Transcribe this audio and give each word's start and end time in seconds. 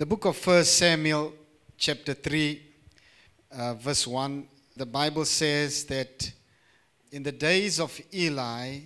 The 0.00 0.06
book 0.06 0.24
of 0.24 0.46
1 0.46 0.64
Samuel, 0.64 1.34
chapter 1.76 2.14
3, 2.14 2.62
uh, 3.52 3.74
verse 3.74 4.06
1, 4.06 4.48
the 4.74 4.86
Bible 4.86 5.26
says 5.26 5.84
that 5.84 6.32
in 7.12 7.22
the 7.22 7.32
days 7.32 7.78
of 7.78 8.00
Eli, 8.14 8.78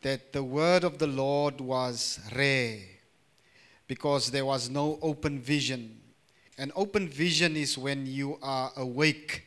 that 0.00 0.32
the 0.32 0.42
word 0.42 0.84
of 0.84 0.96
the 0.96 1.06
Lord 1.06 1.60
was 1.60 2.18
rare 2.34 2.78
because 3.86 4.30
there 4.30 4.46
was 4.46 4.70
no 4.70 4.98
open 5.02 5.38
vision. 5.38 6.00
An 6.56 6.72
open 6.74 7.08
vision 7.08 7.54
is 7.54 7.76
when 7.76 8.06
you 8.06 8.38
are 8.42 8.72
awake 8.78 9.44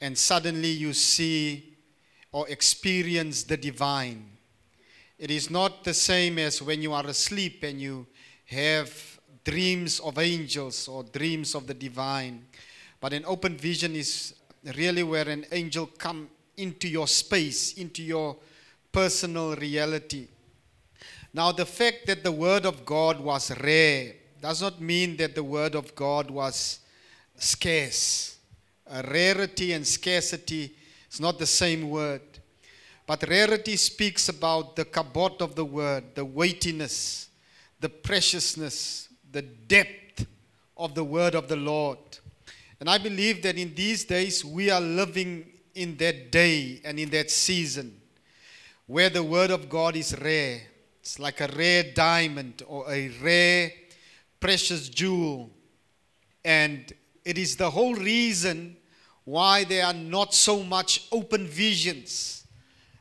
and 0.00 0.16
suddenly 0.16 0.70
you 0.70 0.94
see 0.94 1.76
or 2.32 2.48
experience 2.48 3.42
the 3.42 3.58
divine. 3.58 4.24
It 5.18 5.30
is 5.30 5.50
not 5.50 5.84
the 5.84 5.92
same 5.92 6.38
as 6.38 6.62
when 6.62 6.80
you 6.80 6.94
are 6.94 7.06
asleep 7.06 7.62
and 7.62 7.78
you 7.78 8.06
have 8.46 9.11
dreams 9.44 10.00
of 10.00 10.18
angels 10.18 10.88
or 10.88 11.04
dreams 11.04 11.54
of 11.54 11.66
the 11.66 11.74
divine. 11.74 12.44
But 13.00 13.12
an 13.12 13.24
open 13.26 13.56
vision 13.56 13.96
is 13.96 14.34
really 14.76 15.02
where 15.02 15.28
an 15.28 15.46
angel 15.52 15.86
come 15.86 16.28
into 16.56 16.88
your 16.88 17.08
space, 17.08 17.74
into 17.74 18.02
your 18.02 18.36
personal 18.92 19.56
reality. 19.56 20.28
Now, 21.34 21.50
the 21.50 21.66
fact 21.66 22.06
that 22.06 22.22
the 22.22 22.32
word 22.32 22.66
of 22.66 22.84
God 22.84 23.18
was 23.18 23.50
rare 23.58 24.14
does 24.40 24.60
not 24.60 24.80
mean 24.80 25.16
that 25.16 25.34
the 25.34 25.42
word 25.42 25.74
of 25.74 25.94
God 25.94 26.30
was 26.30 26.80
scarce. 27.36 28.36
A 28.86 29.02
rarity 29.02 29.72
and 29.72 29.86
scarcity 29.86 30.74
is 31.10 31.20
not 31.20 31.38
the 31.38 31.46
same 31.46 31.88
word. 31.88 32.20
But 33.06 33.28
rarity 33.28 33.76
speaks 33.76 34.28
about 34.28 34.76
the 34.76 34.84
kabod 34.84 35.40
of 35.40 35.54
the 35.54 35.64
word, 35.64 36.14
the 36.14 36.24
weightiness, 36.24 37.28
the 37.80 37.88
preciousness, 37.88 39.08
the 39.32 39.42
depth 39.42 40.26
of 40.76 40.94
the 40.94 41.04
word 41.04 41.34
of 41.34 41.48
the 41.48 41.56
Lord. 41.56 41.98
And 42.78 42.88
I 42.88 42.98
believe 42.98 43.42
that 43.42 43.56
in 43.56 43.74
these 43.74 44.04
days 44.04 44.44
we 44.44 44.70
are 44.70 44.80
living 44.80 45.46
in 45.74 45.96
that 45.96 46.30
day 46.30 46.80
and 46.84 46.98
in 46.98 47.10
that 47.10 47.30
season 47.30 48.00
where 48.86 49.08
the 49.08 49.22
word 49.22 49.50
of 49.50 49.68
God 49.68 49.96
is 49.96 50.14
rare. 50.20 50.60
It's 51.00 51.18
like 51.18 51.40
a 51.40 51.48
rare 51.56 51.84
diamond 51.94 52.62
or 52.66 52.90
a 52.90 53.08
rare 53.22 53.72
precious 54.38 54.88
jewel. 54.88 55.50
And 56.44 56.92
it 57.24 57.38
is 57.38 57.56
the 57.56 57.70
whole 57.70 57.94
reason 57.94 58.76
why 59.24 59.64
there 59.64 59.86
are 59.86 59.94
not 59.94 60.34
so 60.34 60.62
much 60.62 61.06
open 61.10 61.46
visions 61.46 62.44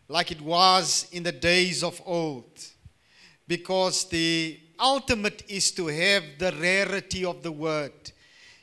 like 0.08 0.32
it 0.32 0.42
was 0.42 1.08
in 1.12 1.24
the 1.24 1.32
days 1.32 1.84
of 1.84 2.02
old. 2.06 2.64
Because 3.48 4.06
the 4.06 4.60
ultimate 4.82 5.44
is 5.48 5.72
to 5.72 5.88
have 5.88 6.24
the 6.38 6.52
rarity 6.60 7.24
of 7.24 7.44
the 7.44 7.52
word. 7.52 8.12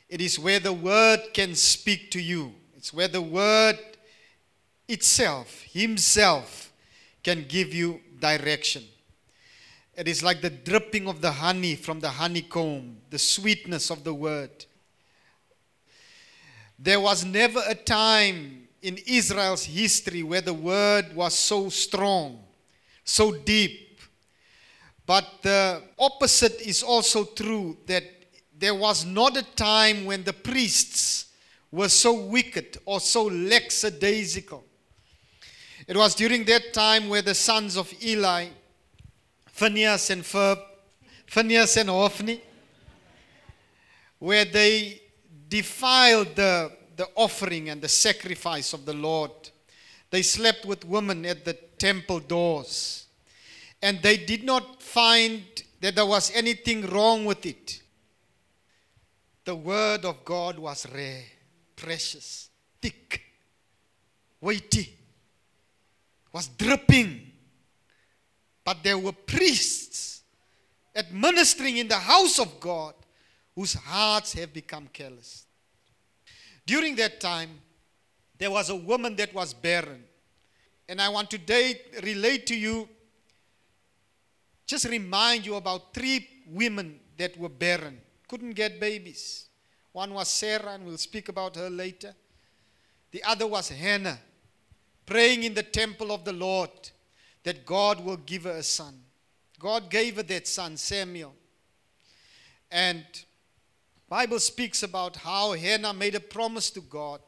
It 0.09 0.21
is 0.21 0.37
where 0.37 0.59
the 0.59 0.73
word 0.73 1.19
can 1.33 1.55
speak 1.55 2.11
to 2.11 2.21
you. 2.21 2.53
It's 2.75 2.93
where 2.93 3.07
the 3.07 3.21
word 3.21 3.79
itself, 4.87 5.63
himself, 5.71 6.71
can 7.23 7.45
give 7.47 7.73
you 7.73 8.01
direction. 8.19 8.83
It 9.95 10.07
is 10.07 10.23
like 10.23 10.41
the 10.41 10.49
dripping 10.49 11.07
of 11.07 11.21
the 11.21 11.31
honey 11.31 11.75
from 11.75 11.99
the 11.99 12.09
honeycomb, 12.09 12.97
the 13.09 13.19
sweetness 13.19 13.89
of 13.89 14.03
the 14.03 14.13
word. 14.13 14.65
There 16.77 16.99
was 17.01 17.25
never 17.25 17.61
a 17.67 17.75
time 17.75 18.69
in 18.81 18.97
Israel's 19.05 19.65
history 19.65 20.23
where 20.23 20.39
the 20.39 20.53
word 20.53 21.13
was 21.13 21.33
so 21.37 21.67
strong, 21.67 22.39
so 23.03 23.31
deep. 23.33 23.88
But 25.09 25.41
the 25.41 25.81
opposite 25.97 26.61
is 26.61 26.83
also 26.83 27.23
true 27.23 27.75
that 27.87 28.03
there 28.55 28.75
was 28.75 29.05
not 29.05 29.35
a 29.37 29.55
time 29.55 30.05
when 30.05 30.23
the 30.23 30.33
priests 30.33 31.33
were 31.71 31.89
so 31.89 32.13
wicked 32.13 32.77
or 32.85 32.99
so 32.99 33.23
lackadaisical. 33.23 34.63
It 35.87 35.97
was 35.97 36.13
during 36.13 36.43
that 36.45 36.73
time 36.73 37.09
where 37.09 37.23
the 37.23 37.33
sons 37.33 37.75
of 37.75 37.91
Eli, 38.03 38.49
Phineas 39.47 40.11
and 40.11 40.21
Ferb, 40.21 40.59
Phineas 41.25 41.75
and 41.77 41.89
Hophni, 41.89 42.43
where 44.19 44.45
they 44.45 45.01
defiled 45.47 46.35
the, 46.35 46.71
the 46.95 47.07
offering 47.15 47.69
and 47.69 47.81
the 47.81 47.89
sacrifice 47.89 48.73
of 48.73 48.85
the 48.85 48.93
Lord. 48.93 49.31
They 50.11 50.21
slept 50.21 50.65
with 50.65 50.85
women 50.85 51.25
at 51.25 51.45
the 51.45 51.53
temple 51.79 52.19
doors. 52.19 53.07
And 53.81 54.01
they 54.01 54.17
did 54.17 54.43
not 54.43 54.81
find 54.81 55.43
that 55.81 55.95
there 55.95 56.05
was 56.05 56.31
anything 56.35 56.85
wrong 56.87 57.25
with 57.25 57.45
it. 57.45 57.81
The 59.45 59.55
word 59.55 60.05
of 60.05 60.25
God 60.25 60.59
was 60.59 60.85
rare, 60.93 61.23
precious, 61.75 62.49
thick, 62.81 63.21
weighty, 64.41 64.95
was 66.33 66.47
dripping. 66.47 67.31
But 68.63 68.83
there 68.83 68.97
were 68.97 69.13
priests 69.13 70.21
administering 70.95 71.77
in 71.77 71.87
the 71.87 71.95
house 71.95 72.39
of 72.39 72.59
God 72.59 72.93
whose 73.55 73.73
hearts 73.73 74.33
have 74.33 74.53
become 74.53 74.87
callous. 74.91 75.45
During 76.65 76.95
that 76.97 77.19
time, 77.19 77.49
there 78.37 78.51
was 78.51 78.69
a 78.69 78.75
woman 78.75 79.15
that 79.15 79.33
was 79.33 79.53
barren. 79.53 80.03
And 80.87 81.01
I 81.01 81.09
want 81.09 81.29
today 81.29 81.81
relate 82.03 82.45
to 82.47 82.55
you, 82.55 82.87
just 84.69 84.85
remind 84.85 85.47
you 85.47 85.55
about 85.55 85.95
three 85.95 86.27
women 86.45 86.99
that 87.17 87.35
were 87.39 87.49
barren, 87.49 87.99
couldn't 88.27 88.51
get 88.51 88.79
babies. 88.79 89.47
One 89.93 90.13
was 90.13 90.27
Sarah, 90.27 90.73
and 90.73 90.85
we'll 90.85 90.99
speak 90.99 91.27
about 91.27 91.55
her 91.55 91.71
later. 91.71 92.13
The 93.09 93.23
other 93.23 93.47
was 93.47 93.69
Hannah, 93.69 94.19
praying 95.07 95.41
in 95.41 95.55
the 95.55 95.63
temple 95.63 96.11
of 96.11 96.23
the 96.23 96.33
Lord 96.33 96.69
that 97.41 97.65
God 97.65 98.05
will 98.05 98.17
give 98.17 98.43
her 98.43 98.57
a 98.57 98.63
son. 98.63 98.93
God 99.57 99.89
gave 99.89 100.17
her 100.17 100.23
that 100.23 100.47
son, 100.47 100.77
Samuel. 100.77 101.33
And 102.69 103.03
Bible 104.07 104.39
speaks 104.39 104.83
about 104.83 105.15
how 105.15 105.53
Hannah 105.53 105.95
made 105.95 106.13
a 106.13 106.19
promise 106.19 106.69
to 106.71 106.81
God 106.81 107.21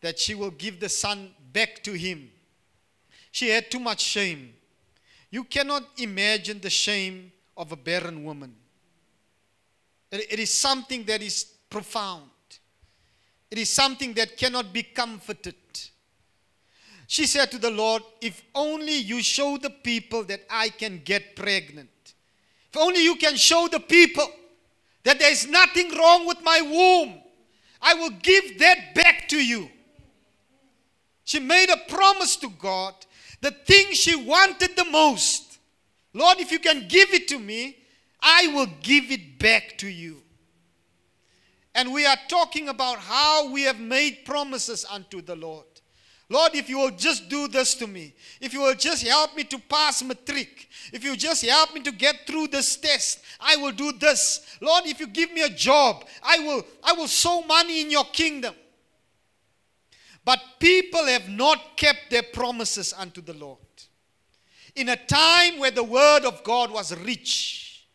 that 0.00 0.18
she 0.18 0.34
will 0.34 0.52
give 0.52 0.80
the 0.80 0.88
son 0.88 1.32
back 1.52 1.82
to 1.82 1.92
him. 1.92 2.30
She 3.30 3.50
had 3.50 3.70
too 3.70 3.78
much 3.78 4.00
shame. 4.00 4.54
You 5.36 5.44
cannot 5.44 5.82
imagine 5.98 6.60
the 6.60 6.70
shame 6.70 7.30
of 7.58 7.70
a 7.70 7.76
barren 7.76 8.24
woman. 8.24 8.54
It 10.10 10.38
is 10.38 10.54
something 10.54 11.04
that 11.04 11.20
is 11.20 11.44
profound. 11.68 12.30
It 13.50 13.58
is 13.58 13.68
something 13.68 14.14
that 14.14 14.38
cannot 14.38 14.72
be 14.72 14.82
comforted. 14.82 15.56
She 17.06 17.26
said 17.26 17.50
to 17.50 17.58
the 17.58 17.70
Lord, 17.70 18.02
If 18.22 18.42
only 18.54 18.96
you 18.96 19.22
show 19.22 19.58
the 19.58 19.68
people 19.68 20.24
that 20.24 20.40
I 20.48 20.70
can 20.70 21.02
get 21.04 21.36
pregnant. 21.36 22.14
If 22.72 22.78
only 22.78 23.04
you 23.04 23.16
can 23.16 23.36
show 23.36 23.68
the 23.70 23.80
people 23.80 24.26
that 25.04 25.18
there 25.18 25.30
is 25.30 25.46
nothing 25.46 25.94
wrong 25.98 26.26
with 26.26 26.38
my 26.42 26.62
womb, 26.62 27.20
I 27.82 27.92
will 27.92 28.16
give 28.22 28.58
that 28.60 28.94
back 28.94 29.28
to 29.28 29.36
you. 29.36 29.68
She 31.24 31.40
made 31.40 31.68
a 31.68 31.92
promise 31.92 32.36
to 32.36 32.48
God, 32.48 32.94
the 33.46 33.52
thing 33.52 33.92
she 33.92 34.16
wanted 34.16 34.74
the 34.74 34.90
most. 34.90 35.58
Lord, 36.12 36.40
if 36.40 36.50
you 36.50 36.58
can 36.58 36.88
give 36.88 37.14
it 37.14 37.28
to 37.28 37.38
me, 37.38 37.76
I 38.20 38.48
will 38.48 38.66
give 38.82 39.12
it 39.12 39.38
back 39.38 39.78
to 39.78 39.86
you. 39.86 40.20
And 41.72 41.92
we 41.92 42.06
are 42.06 42.16
talking 42.26 42.68
about 42.68 42.98
how 42.98 43.52
we 43.52 43.62
have 43.62 43.78
made 43.78 44.24
promises 44.24 44.84
unto 44.90 45.22
the 45.22 45.36
Lord. 45.36 45.66
Lord, 46.28 46.56
if 46.56 46.68
you 46.68 46.78
will 46.78 46.90
just 46.90 47.28
do 47.28 47.46
this 47.46 47.76
to 47.76 47.86
me, 47.86 48.14
if 48.40 48.52
you 48.52 48.62
will 48.62 48.74
just 48.74 49.06
help 49.06 49.36
me 49.36 49.44
to 49.44 49.60
pass 49.60 50.02
matric, 50.02 50.68
if 50.92 51.04
you 51.04 51.16
just 51.16 51.44
help 51.46 51.72
me 51.72 51.82
to 51.82 51.92
get 51.92 52.26
through 52.26 52.48
this 52.48 52.74
test, 52.76 53.20
I 53.38 53.54
will 53.58 53.70
do 53.70 53.92
this. 53.92 54.56
Lord, 54.60 54.86
if 54.86 54.98
you 54.98 55.06
give 55.06 55.32
me 55.32 55.42
a 55.42 55.48
job, 55.48 56.04
I 56.20 56.40
will 56.40 56.66
I 56.82 56.94
will 56.94 57.06
sow 57.06 57.42
money 57.42 57.80
in 57.82 57.92
your 57.92 58.06
kingdom. 58.06 58.56
But 60.26 60.40
people 60.58 61.06
have 61.06 61.28
not 61.28 61.76
kept 61.76 62.10
their 62.10 62.24
promises 62.24 62.92
unto 62.92 63.20
the 63.22 63.32
Lord. 63.32 63.60
In 64.74 64.88
a 64.88 64.96
time 64.96 65.60
where 65.60 65.70
the 65.70 65.84
word 65.84 66.24
of 66.24 66.42
God 66.42 66.72
was 66.72 66.94
rich, 66.98 67.86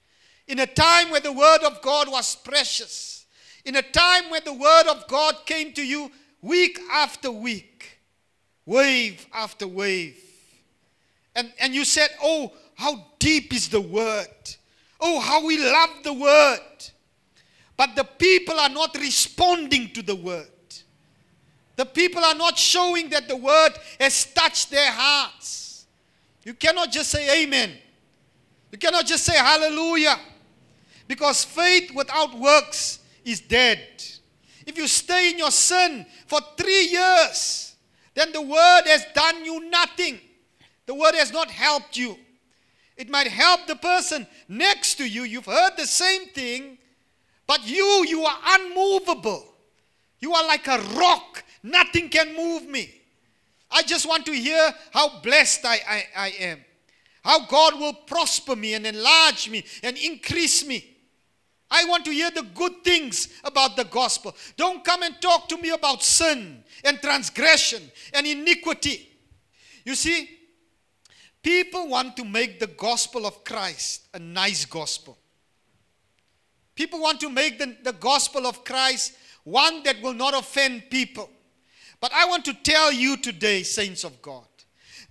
in 0.48 0.57
a 0.60 0.66
time 0.66 1.12
where 1.12 1.19
the 1.19 1.33
word 1.33 1.60
of 1.63 1.81
God 1.81 2.10
was 2.10 2.38
precious, 2.38 3.25
in 3.66 3.75
a 3.75 3.81
time 3.81 4.30
where 4.30 4.39
the 4.39 4.54
word 4.54 4.88
of 4.88 5.10
God 5.10 5.45
came 5.45 5.74
to 5.74 5.86
you 5.86 6.10
week 6.42 6.80
after 6.89 7.30
week, 7.30 8.00
wave 8.66 9.27
after 9.34 9.68
wave. 9.68 10.24
And, 11.36 11.51
and 11.60 11.75
you 11.75 11.84
said, 11.84 12.12
Oh, 12.24 12.54
how 12.75 13.07
deep 13.19 13.54
is 13.54 13.68
the 13.68 13.81
word! 13.81 14.56
Oh, 15.01 15.19
how 15.19 15.45
we 15.45 15.57
love 15.57 15.89
the 16.04 16.13
word! 16.13 16.92
But 17.75 17.98
the 17.98 18.06
people 18.06 18.57
are 18.57 18.69
not 18.69 18.95
responding 18.95 19.92
to 19.92 20.01
the 20.01 20.16
word. 20.16 20.48
The 21.75 21.85
people 21.85 22.23
are 22.23 22.35
not 22.35 22.57
showing 22.57 23.09
that 23.09 23.27
the 23.27 23.35
word 23.35 23.71
has 24.00 24.25
touched 24.33 24.71
their 24.71 24.91
hearts. 24.91 25.85
You 26.44 26.53
cannot 26.53 26.91
just 26.91 27.09
say 27.12 27.44
amen. 27.44 27.71
You 28.71 28.77
cannot 28.77 29.06
just 29.06 29.23
say 29.23 29.38
hallelujah. 29.38 30.18
Because 31.07 31.44
faith 31.44 31.94
without 31.94 32.38
works 32.38 33.00
is 33.23 33.41
dead. 33.41 33.79
If 34.65 34.77
you 34.77 34.88
stay 34.88 35.31
in 35.31 35.38
your 35.38 35.51
sin 35.51 36.06
for 36.27 36.39
three 36.57 36.88
years, 36.88 37.75
then 38.13 38.31
the 38.31 38.41
word 38.41 38.81
has 38.85 39.06
done 39.13 39.44
you 39.44 39.69
nothing. 39.69 40.19
The 40.85 40.95
word 40.95 41.15
has 41.15 41.31
not 41.31 41.50
helped 41.50 41.97
you. 41.97 42.17
It 42.97 43.09
might 43.09 43.27
help 43.27 43.67
the 43.67 43.75
person 43.75 44.27
next 44.47 44.95
to 44.95 45.07
you. 45.07 45.24
You've 45.24 45.45
heard 45.45 45.71
the 45.77 45.88
same 45.88 46.27
thing, 46.27 46.77
but 47.47 47.65
you, 47.65 48.06
you 48.07 48.24
are 48.24 48.38
unmovable. 48.45 49.45
You 50.19 50.33
are 50.33 50.45
like 50.45 50.67
a 50.67 50.79
rock. 50.95 51.31
Nothing 51.63 52.10
can 52.10 52.36
move 52.36 52.68
me. 52.68 53.02
I 53.69 53.84
just 53.84 54.08
want 54.08 54.25
to 54.25 54.34
hear 54.34 54.74
how 54.92 55.19
blessed 55.22 55.66
I, 55.66 55.80
I, 55.88 56.04
I 56.16 56.28
am. 56.40 56.60
How 57.24 57.46
God 57.46 57.80
will 57.80 57.94
prosper 57.94 58.56
me 58.56 58.74
and 58.74 58.86
enlarge 58.86 59.50
me 59.50 59.63
and 59.84 59.98
increase 59.98 60.66
me. 60.66 60.86
I 61.69 61.86
want 61.86 62.04
to 62.06 62.12
hear 62.12 62.30
the 62.31 62.46
good 62.54 62.84
things 62.84 63.30
about 63.46 63.78
the 63.78 63.86
gospel. 63.86 64.36
Don't 64.58 64.84
come 64.84 65.04
and 65.04 65.16
talk 65.22 65.48
to 65.50 65.58
me 65.58 65.69
about 65.69 66.04
sin 66.04 66.63
and 66.84 67.02
transgression 67.02 67.81
and 68.13 68.28
iniquity. 68.28 69.08
You 69.86 69.96
see, 69.96 70.30
people 71.42 71.88
want 71.88 72.18
to 72.18 72.25
make 72.25 72.60
the 72.60 72.68
gospel 72.68 73.25
of 73.25 73.44
Christ 73.46 74.08
a 74.13 74.19
nice 74.19 74.66
gospel. 74.66 75.18
People 76.75 77.00
want 77.00 77.22
to 77.22 77.30
make 77.30 77.58
the, 77.58 77.78
the 77.84 77.94
gospel 77.94 78.46
of 78.48 78.66
Christ 78.66 79.13
one 79.44 79.84
that 79.84 80.02
will 80.02 80.13
not 80.13 80.34
offend 80.34 80.90
people. 80.90 81.30
But 82.01 82.12
I 82.13 82.25
want 82.25 82.44
to 82.45 82.53
tell 82.53 82.92
you 82.92 83.15
today, 83.15 83.62
saints 83.62 84.03
of 84.03 84.21
God, 84.24 84.48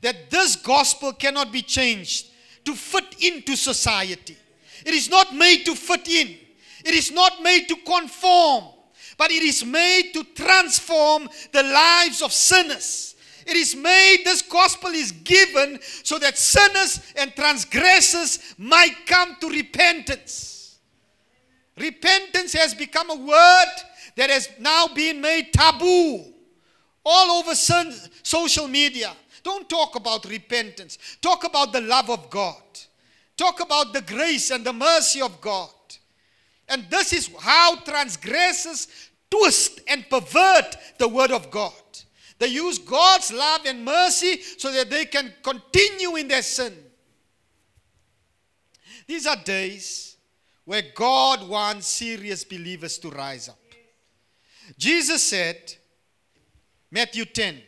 that 0.02 0.28
this 0.28 0.56
gospel 0.56 1.12
cannot 1.12 1.52
be 1.52 1.62
changed 1.62 2.26
to 2.64 2.74
fit 2.74 3.14
into 3.22 3.56
society. 3.56 4.36
It 4.84 4.92
is 4.92 5.08
not 5.08 5.34
made 5.34 5.64
to 5.66 5.76
fit 5.76 6.08
in. 6.08 6.36
It 6.84 6.94
is 6.94 7.12
not 7.12 7.42
made 7.42 7.68
to 7.68 7.76
conform, 7.86 8.64
but 9.16 9.30
it 9.30 9.42
is 9.42 9.64
made 9.64 10.10
to 10.14 10.24
transform 10.34 11.28
the 11.52 11.62
lives 11.62 12.22
of 12.22 12.32
sinners. 12.32 13.14
It 13.46 13.56
is 13.56 13.76
made, 13.76 14.22
this 14.24 14.42
gospel 14.42 14.90
is 14.90 15.12
given 15.12 15.78
so 16.02 16.18
that 16.18 16.38
sinners 16.38 17.00
and 17.16 17.34
transgressors 17.36 18.54
might 18.58 19.06
come 19.06 19.36
to 19.40 19.48
repentance. 19.48 20.78
Repentance 21.76 22.52
has 22.54 22.74
become 22.74 23.10
a 23.10 23.16
word 23.16 23.74
that 24.16 24.30
has 24.30 24.48
now 24.58 24.88
been 24.88 25.20
made 25.20 25.52
taboo 25.52 26.29
all 27.04 27.40
over 27.40 27.54
social 27.54 28.68
media. 28.68 29.12
Don't 29.42 29.68
talk 29.68 29.96
about 29.96 30.24
repentance. 30.26 30.98
Talk 31.20 31.44
about 31.44 31.72
the 31.72 31.80
love 31.80 32.10
of 32.10 32.28
God. 32.30 32.62
Talk 33.36 33.60
about 33.60 33.92
the 33.92 34.02
grace 34.02 34.50
and 34.50 34.64
the 34.64 34.72
mercy 34.72 35.22
of 35.22 35.40
God. 35.40 35.70
And 36.68 36.84
this 36.90 37.12
is 37.12 37.30
how 37.40 37.76
transgressors 37.76 38.86
twist 39.30 39.80
and 39.88 40.08
pervert 40.10 40.76
the 40.98 41.08
word 41.08 41.30
of 41.30 41.50
God. 41.50 41.72
They 42.38 42.48
use 42.48 42.78
God's 42.78 43.32
love 43.32 43.62
and 43.66 43.84
mercy 43.84 44.40
so 44.40 44.70
that 44.72 44.90
they 44.90 45.04
can 45.04 45.32
continue 45.42 46.16
in 46.16 46.28
their 46.28 46.42
sin. 46.42 46.74
These 49.06 49.26
are 49.26 49.36
days 49.36 50.16
where 50.64 50.82
God 50.94 51.48
wants 51.48 51.86
serious 51.86 52.44
believers 52.44 52.98
to 52.98 53.10
rise 53.10 53.48
up. 53.48 53.58
Jesus 54.78 55.22
said, 55.22 55.74
Matthew 56.90 57.24
10, 57.24 57.60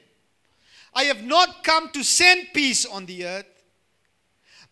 I 0.94 1.04
have 1.04 1.22
not 1.22 1.62
come 1.62 1.90
to 1.90 2.02
send 2.02 2.48
peace 2.52 2.84
on 2.84 3.06
the 3.06 3.24
earth, 3.24 3.46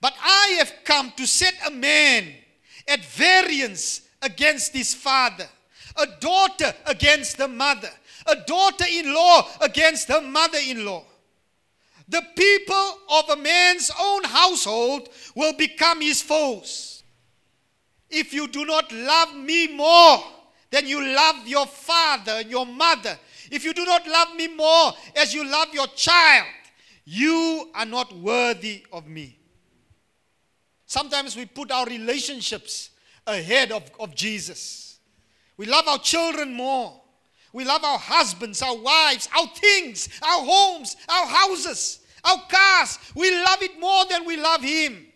but 0.01 0.15
I 0.23 0.57
have 0.59 0.73
come 0.85 1.13
to 1.17 1.27
set 1.27 1.55
a 1.67 1.71
man 1.71 2.35
at 2.89 3.05
variance 3.05 4.03
against 4.23 4.73
his 4.73 4.95
father, 4.95 5.49
a 5.97 6.07
daughter 6.21 6.75
against 6.87 7.39
the 7.39 7.49
mother, 7.49 7.91
a 8.27 8.37
daughter 8.47 8.87
in 8.91 9.15
law 9.15 9.49
against 9.61 10.09
her 10.09 10.21
mother 10.21 10.59
in 10.59 10.85
law. 10.85 11.05
The 12.09 12.23
people 12.37 12.99
of 13.09 13.31
a 13.31 13.37
man's 13.37 13.91
own 14.01 14.25
household 14.25 15.09
will 15.37 15.53
become 15.53 16.01
his 16.01 16.21
foes. 16.21 17.05
If 18.11 18.35
you 18.35 18.49
do 18.49 18.65
not 18.65 18.91
love 18.91 19.37
me 19.37 19.69
more 19.69 20.19
than 20.71 20.89
you 20.89 21.05
love 21.15 21.47
your 21.47 21.67
father 21.67 22.33
and 22.33 22.51
your 22.51 22.67
mother, 22.67 23.17
if 23.51 23.65
you 23.65 23.73
do 23.73 23.85
not 23.85 24.07
love 24.07 24.35
me 24.37 24.49
more 24.49 24.93
as 25.17 25.35
you 25.35 25.45
love 25.45 25.69
your 25.73 25.87
child, 25.89 26.47
you 27.05 27.71
are 27.75 27.87
not 27.87 28.17
worthy 28.17 28.85
of 28.93 29.07
me. 29.07 29.39
Sometimes 30.87 31.37
we 31.37 31.47
put 31.47 31.71
our 31.71 31.87
relationships 31.87 32.91
ahead 33.27 33.73
of, 33.73 33.91
of 33.99 34.15
Jesus. 34.15 34.99
We 35.57 35.67
love 35.67 35.87
our 35.87 35.99
children 35.99 36.53
more. 36.53 37.01
We 37.53 37.65
love 37.65 37.85
our 37.85 37.99
husbands, 37.99 38.63
our 38.63 38.77
wives, 38.77 39.29
our 39.37 39.47
things, 39.49 40.09
our 40.23 40.45
homes, 40.45 40.97
our 41.09 41.27
houses, 41.27 42.01
our 42.25 42.43
cars. 42.49 42.99
We 43.15 43.31
love 43.35 43.63
it 43.63 43.79
more 43.81 44.05
than 44.09 44.25
we 44.25 44.37
love 44.37 44.63
Him. 44.63 45.07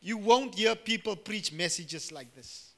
You 0.00 0.16
won't 0.16 0.54
hear 0.54 0.74
people 0.74 1.16
preach 1.16 1.52
messages 1.52 2.12
like 2.12 2.34
this. 2.34 2.69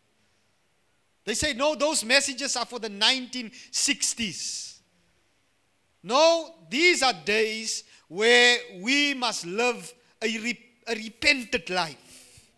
They 1.24 1.34
say, 1.34 1.52
no, 1.52 1.74
those 1.74 2.04
messages 2.04 2.56
are 2.56 2.66
for 2.66 2.78
the 2.78 2.90
1960s. 2.90 4.78
No, 6.02 6.54
these 6.68 7.02
are 7.02 7.12
days 7.12 7.84
where 8.08 8.58
we 8.80 9.14
must 9.14 9.46
live 9.46 9.92
a, 10.20 10.26
re- 10.38 10.66
a 10.86 10.94
repentant 10.94 11.70
life. 11.70 12.50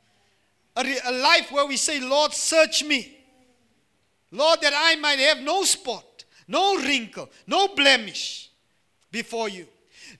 A, 0.77 0.83
re- 0.83 1.01
a 1.05 1.13
life 1.13 1.53
where 1.53 1.67
we 1.67 1.77
say, 1.77 2.01
Lord, 2.01 2.33
search 2.33 2.85
me. 2.85 3.19
Lord, 4.31 4.61
that 4.63 4.73
I 4.75 4.97
might 4.97 5.19
have 5.21 5.41
no 5.41 5.63
spot, 5.63 6.25
no 6.49 6.77
wrinkle, 6.77 7.31
no 7.47 7.69
blemish 7.69 8.51
before 9.13 9.49
you. 9.49 9.67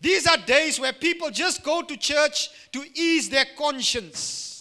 These 0.01 0.27
are 0.27 0.37
days 0.37 0.79
where 0.79 0.93
people 0.93 1.31
just 1.31 1.65
go 1.65 1.83
to 1.83 1.97
church 1.97 2.51
to 2.73 2.85
ease 2.95 3.29
their 3.29 3.47
conscience. 3.57 4.54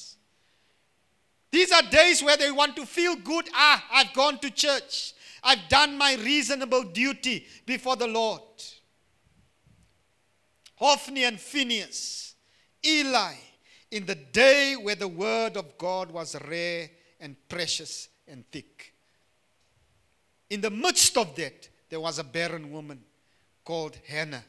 These 1.53 1.71
are 1.71 1.83
days 1.83 2.23
where 2.23 2.35
they 2.35 2.49
want 2.49 2.75
to 2.77 2.85
feel 2.87 3.15
good. 3.15 3.47
Ah, 3.53 3.85
I've 3.91 4.11
gone 4.13 4.39
to 4.39 4.49
church. 4.49 5.13
I've 5.43 5.69
done 5.69 5.95
my 5.99 6.15
reasonable 6.15 6.81
duty 6.81 7.45
before 7.67 7.95
the 7.95 8.07
Lord. 8.07 8.41
Hophni 10.77 11.25
and 11.25 11.39
Phineas, 11.39 12.33
Eli, 12.83 13.35
in 13.91 14.07
the 14.07 14.15
day 14.15 14.75
where 14.81 14.95
the 14.95 15.07
word 15.07 15.55
of 15.55 15.77
God 15.77 16.09
was 16.09 16.35
rare 16.49 16.89
and 17.19 17.35
precious 17.47 18.09
and 18.27 18.43
thick. 18.51 18.91
In 20.49 20.59
the 20.59 20.71
midst 20.71 21.15
of 21.19 21.35
that, 21.35 21.69
there 21.87 21.99
was 21.99 22.17
a 22.17 22.23
barren 22.23 22.71
woman 22.71 23.03
called 23.63 23.95
Hannah. 24.07 24.43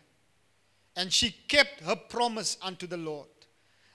And 0.96 1.12
she 1.12 1.32
kept 1.48 1.82
her 1.82 1.96
promise 1.96 2.56
unto 2.62 2.86
the 2.86 2.96
Lord. 2.96 3.28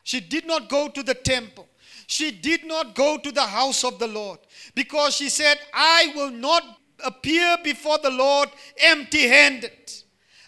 She 0.03 0.19
did 0.19 0.45
not 0.45 0.69
go 0.69 0.89
to 0.89 1.01
the 1.01 1.15
temple. 1.15 1.67
She 2.09 2.31
did 2.31 2.65
not 2.65 2.95
go 2.95 3.19
to 3.19 3.31
the 3.31 3.45
house 3.45 3.83
of 3.83 3.99
the 3.99 4.07
Lord 4.07 4.39
because 4.73 5.15
she 5.15 5.29
said, 5.29 5.59
I 5.71 6.11
will 6.15 6.31
not 6.31 6.63
appear 7.05 7.55
before 7.63 7.99
the 7.99 8.09
Lord 8.09 8.49
empty 8.79 9.27
handed. 9.27 9.93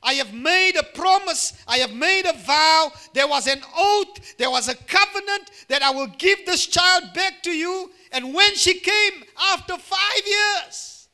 I 0.01 0.13
have 0.13 0.33
made 0.33 0.75
a 0.75 0.81
promise. 0.81 1.63
I 1.67 1.77
have 1.77 1.93
made 1.93 2.25
a 2.25 2.33
vow. 2.33 2.91
There 3.13 3.27
was 3.27 3.45
an 3.45 3.61
oath. 3.77 4.37
There 4.37 4.49
was 4.49 4.69
a 4.69 4.75
covenant 4.75 5.51
that 5.67 5.83
I 5.83 5.91
will 5.91 6.07
give 6.07 6.47
this 6.47 6.65
child 6.65 7.13
back 7.13 7.43
to 7.43 7.51
you. 7.51 7.91
And 8.11 8.33
when 8.33 8.55
she 8.55 8.79
came 8.79 9.23
after 9.53 9.77
five 9.77 10.23
years, 10.25 11.09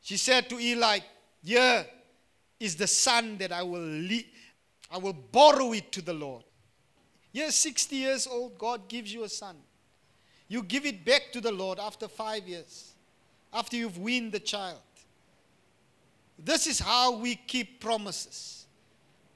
she 0.00 0.16
said 0.16 0.48
to 0.48 0.58
Eli, 0.58 0.98
Here 1.44 1.86
is 2.58 2.74
the 2.74 2.88
son 2.88 3.38
that 3.38 3.52
I 3.52 3.62
will 3.62 3.86
leave. 3.86 4.26
I 4.90 4.98
will 4.98 5.12
borrow 5.12 5.72
it 5.74 5.92
to 5.92 6.02
the 6.02 6.12
Lord. 6.12 6.42
You're 7.30 7.52
60 7.52 7.94
years 7.94 8.26
old, 8.26 8.58
God 8.58 8.88
gives 8.88 9.14
you 9.14 9.22
a 9.22 9.28
son. 9.28 9.56
You 10.48 10.62
give 10.62 10.86
it 10.86 11.04
back 11.04 11.32
to 11.32 11.40
the 11.40 11.52
Lord 11.52 11.78
after 11.78 12.08
five 12.08 12.46
years, 12.46 12.92
after 13.52 13.76
you've 13.76 13.98
weaned 13.98 14.32
the 14.32 14.40
child. 14.40 14.80
This 16.38 16.66
is 16.66 16.78
how 16.78 17.16
we 17.16 17.34
keep 17.34 17.80
promises. 17.80 18.66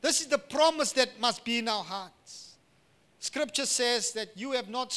This 0.00 0.20
is 0.20 0.28
the 0.28 0.38
promise 0.38 0.92
that 0.92 1.20
must 1.20 1.44
be 1.44 1.58
in 1.58 1.68
our 1.68 1.84
hearts. 1.84 2.56
Scripture 3.18 3.66
says 3.66 4.12
that 4.12 4.36
you 4.36 4.52
have 4.52 4.68
not 4.68 4.96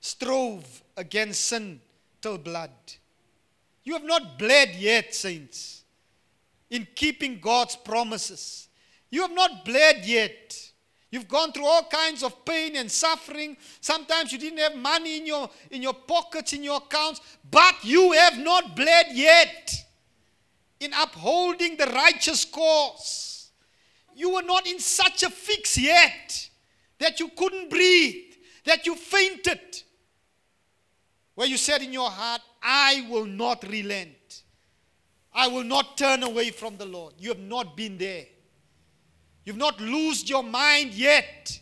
strove 0.00 0.82
against 0.96 1.46
sin 1.46 1.80
till 2.20 2.38
blood. 2.38 2.70
You 3.84 3.94
have 3.94 4.04
not 4.04 4.38
bled 4.38 4.74
yet, 4.76 5.14
saints, 5.14 5.84
in 6.70 6.86
keeping 6.94 7.38
God's 7.40 7.76
promises. 7.76 8.68
You 9.10 9.22
have 9.22 9.32
not 9.32 9.64
bled 9.64 10.04
yet. 10.04 10.65
You've 11.16 11.28
gone 11.28 11.50
through 11.50 11.64
all 11.64 11.84
kinds 11.84 12.22
of 12.22 12.44
pain 12.44 12.76
and 12.76 12.92
suffering. 12.92 13.56
Sometimes 13.80 14.32
you 14.32 14.38
didn't 14.38 14.58
have 14.58 14.76
money 14.76 15.16
in 15.16 15.24
your, 15.24 15.48
in 15.70 15.80
your 15.80 15.94
pockets, 15.94 16.52
in 16.52 16.62
your 16.62 16.76
accounts, 16.76 17.22
but 17.50 17.74
you 17.82 18.12
have 18.12 18.36
not 18.36 18.76
bled 18.76 19.06
yet 19.12 19.72
in 20.78 20.92
upholding 20.92 21.78
the 21.78 21.86
righteous 21.86 22.44
cause. 22.44 23.50
You 24.14 24.34
were 24.34 24.42
not 24.42 24.66
in 24.66 24.78
such 24.78 25.22
a 25.22 25.30
fix 25.30 25.78
yet 25.78 26.50
that 26.98 27.18
you 27.18 27.30
couldn't 27.34 27.70
breathe, 27.70 28.34
that 28.66 28.84
you 28.84 28.94
fainted. 28.94 29.84
where 31.34 31.48
you 31.48 31.56
said 31.56 31.80
in 31.80 31.94
your 31.94 32.10
heart, 32.10 32.42
I 32.62 33.06
will 33.08 33.24
not 33.24 33.62
relent. 33.66 34.42
I 35.32 35.48
will 35.48 35.64
not 35.64 35.96
turn 35.96 36.22
away 36.22 36.50
from 36.50 36.76
the 36.76 36.84
Lord. 36.84 37.14
You 37.18 37.30
have 37.30 37.38
not 37.38 37.74
been 37.74 37.96
there. 37.96 38.26
You've 39.46 39.56
not 39.56 39.80
loosed 39.80 40.28
your 40.28 40.42
mind 40.42 40.92
yet. 40.92 41.60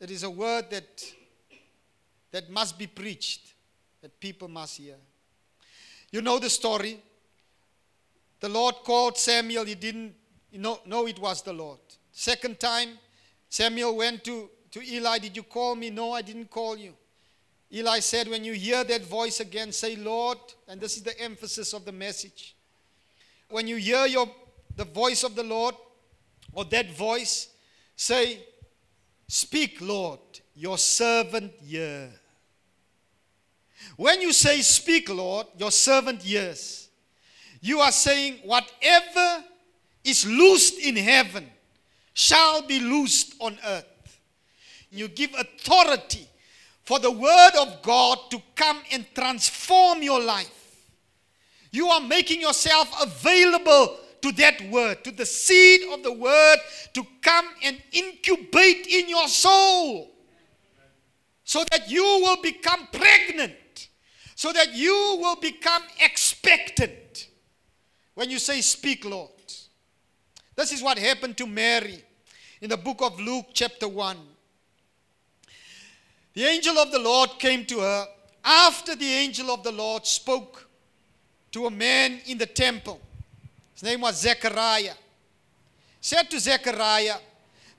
It 0.00 0.10
is 0.10 0.24
a 0.24 0.30
word 0.30 0.64
that, 0.70 1.04
that 2.32 2.50
must 2.50 2.76
be 2.76 2.88
preached, 2.88 3.54
that 4.02 4.18
people 4.18 4.48
must 4.48 4.78
hear. 4.78 4.96
You 6.10 6.20
know 6.20 6.40
the 6.40 6.50
story. 6.50 7.00
The 8.40 8.48
Lord 8.48 8.74
called 8.84 9.16
Samuel. 9.16 9.64
He 9.64 9.76
didn't 9.76 10.14
know, 10.52 10.80
know 10.84 11.06
it 11.06 11.20
was 11.20 11.40
the 11.42 11.52
Lord. 11.52 11.78
Second 12.10 12.58
time, 12.58 12.98
Samuel 13.48 13.96
went 13.96 14.24
to, 14.24 14.50
to 14.72 14.82
Eli. 14.82 15.18
Did 15.18 15.36
you 15.36 15.44
call 15.44 15.76
me? 15.76 15.90
No, 15.90 16.14
I 16.14 16.22
didn't 16.22 16.50
call 16.50 16.76
you. 16.76 16.94
Eli 17.72 18.00
said, 18.00 18.26
When 18.26 18.42
you 18.42 18.54
hear 18.54 18.82
that 18.82 19.02
voice 19.06 19.38
again, 19.38 19.70
say, 19.70 19.94
Lord, 19.94 20.38
and 20.66 20.80
this 20.80 20.96
is 20.96 21.04
the 21.04 21.18
emphasis 21.20 21.72
of 21.72 21.84
the 21.84 21.92
message. 21.92 22.56
When 23.48 23.68
you 23.68 23.76
hear 23.76 24.06
your, 24.06 24.28
the 24.74 24.84
voice 24.84 25.22
of 25.22 25.36
the 25.36 25.44
Lord, 25.44 25.76
or 26.52 26.64
that 26.66 26.90
voice, 26.92 27.48
say, 27.96 28.38
Speak, 29.28 29.78
Lord, 29.80 30.20
your 30.54 30.76
servant 30.76 31.52
hear. 31.64 32.10
When 33.96 34.20
you 34.20 34.32
say, 34.32 34.60
Speak, 34.60 35.08
Lord, 35.08 35.46
your 35.56 35.70
servant 35.70 36.22
hears, 36.22 36.88
you 37.60 37.80
are 37.80 37.92
saying, 37.92 38.40
Whatever 38.44 39.44
is 40.04 40.26
loosed 40.26 40.78
in 40.78 40.96
heaven 40.96 41.48
shall 42.12 42.62
be 42.62 42.80
loosed 42.80 43.34
on 43.40 43.56
earth. 43.64 44.20
You 44.90 45.08
give 45.08 45.30
authority 45.34 46.28
for 46.82 46.98
the 46.98 47.10
word 47.10 47.52
of 47.58 47.80
God 47.82 48.18
to 48.30 48.42
come 48.54 48.80
and 48.92 49.06
transform 49.14 50.02
your 50.02 50.20
life. 50.20 50.58
You 51.70 51.88
are 51.88 52.00
making 52.00 52.42
yourself 52.42 52.92
available 53.00 53.96
to 54.22 54.32
that 54.32 54.62
word, 54.70 55.04
to 55.04 55.10
the 55.10 55.26
seed 55.26 55.82
of 55.92 56.02
the 56.02 56.12
word 56.12 56.58
to 56.94 57.04
come 57.20 57.46
and 57.62 57.80
incubate 57.92 58.86
in 58.86 59.08
your 59.08 59.28
soul 59.28 60.12
so 61.44 61.64
that 61.70 61.90
you 61.90 62.02
will 62.02 62.40
become 62.40 62.88
pregnant, 62.92 63.88
so 64.34 64.52
that 64.52 64.74
you 64.74 65.18
will 65.20 65.36
become 65.36 65.82
expectant. 66.00 67.28
When 68.14 68.30
you 68.30 68.38
say, 68.38 68.60
Speak, 68.60 69.04
Lord. 69.04 69.30
This 70.54 70.72
is 70.72 70.82
what 70.82 70.98
happened 70.98 71.36
to 71.38 71.46
Mary 71.46 72.02
in 72.60 72.70
the 72.70 72.76
book 72.76 73.00
of 73.00 73.18
Luke, 73.18 73.46
chapter 73.54 73.88
1. 73.88 74.16
The 76.34 76.44
angel 76.44 76.78
of 76.78 76.92
the 76.92 76.98
Lord 76.98 77.30
came 77.38 77.64
to 77.66 77.80
her 77.80 78.06
after 78.44 78.94
the 78.94 79.12
angel 79.12 79.50
of 79.50 79.62
the 79.62 79.72
Lord 79.72 80.06
spoke 80.06 80.68
to 81.52 81.66
a 81.66 81.70
man 81.70 82.20
in 82.26 82.38
the 82.38 82.46
temple. 82.46 83.00
His 83.82 83.90
name 83.90 84.02
was 84.02 84.20
Zechariah. 84.20 84.94
Said 86.00 86.30
to 86.30 86.38
Zechariah 86.38 87.16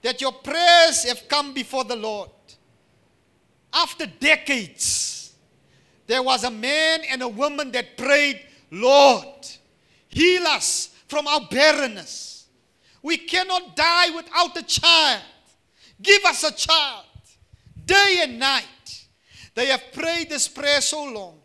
that 0.01 0.19
your 0.19 0.33
prayers 0.33 1.05
have 1.05 1.29
come 1.29 1.53
before 1.53 1.85
the 1.85 1.95
Lord. 1.95 2.29
After 3.71 4.05
decades, 4.05 5.33
there 6.05 6.21
was 6.21 6.43
a 6.43 6.51
man 6.51 7.03
and 7.09 7.21
a 7.21 7.27
woman 7.29 7.71
that 7.71 7.95
prayed, 7.95 8.41
Lord, 8.69 9.47
heal 10.09 10.45
us 10.45 10.93
from 11.07 11.25
our 11.25 11.47
barrenness. 11.49 12.47
We 13.01 13.15
cannot 13.15 13.77
die 13.77 14.09
without 14.13 14.57
a 14.57 14.63
child. 14.63 15.23
Give 16.01 16.25
us 16.25 16.43
a 16.43 16.51
child 16.51 17.05
day 17.85 18.19
and 18.23 18.39
night. 18.39 19.05
They 19.55 19.67
have 19.67 19.93
prayed 19.93 20.29
this 20.29 20.49
prayer 20.49 20.81
so 20.81 21.05
long 21.05 21.39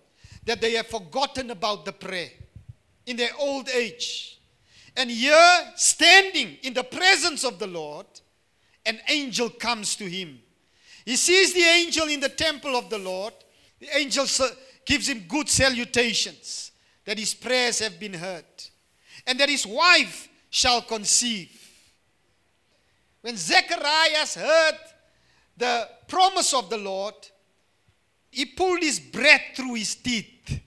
that 0.45 0.61
they 0.61 0.73
have 0.73 0.89
forgotten 0.89 1.53
about 1.53 1.85
the 1.85 1.93
prayer 1.93 2.31
in 3.07 3.17
their 3.17 3.31
old 3.39 3.69
age. 3.69 4.38
And 4.99 5.13
here, 5.13 5.73
standing 5.77 6.57
in 6.65 6.75
the 6.75 6.83
presence 6.83 7.45
of 7.45 7.61
the 7.61 7.69
Lord, 7.69 8.07
an 8.85 8.99
angel 9.09 9.49
comes 9.49 9.95
to 9.95 10.05
him. 10.05 10.41
He 11.05 11.15
sees 11.15 11.55
the 11.55 11.63
angel 11.63 12.09
in 12.09 12.19
the 12.19 12.29
temple 12.29 12.75
of 12.75 12.91
the 12.91 12.99
Lord. 12.99 13.33
The 13.79 13.97
angel 13.97 14.27
gives 14.85 15.09
him 15.09 15.27
good 15.29 15.49
salutations 15.49 16.73
that 17.05 17.17
his 17.17 17.33
prayers 17.33 17.79
have 17.79 18.01
been 18.01 18.15
heard 18.15 18.45
and 19.25 19.39
that 19.39 19.49
his 19.49 19.65
wife 19.65 20.29
shall 20.51 20.83
conceive. 20.83 21.49
When 23.21 23.37
Zacharias 23.37 24.35
heard 24.35 24.79
the 25.57 25.89
promise 26.09 26.53
of 26.53 26.71
the 26.71 26.79
Lord, 26.79 27.15
he 28.33 28.47
pulled 28.47 28.83
his 28.83 28.99
breath 28.99 29.43
through 29.55 29.75
his 29.75 29.95
teeth 29.95 30.61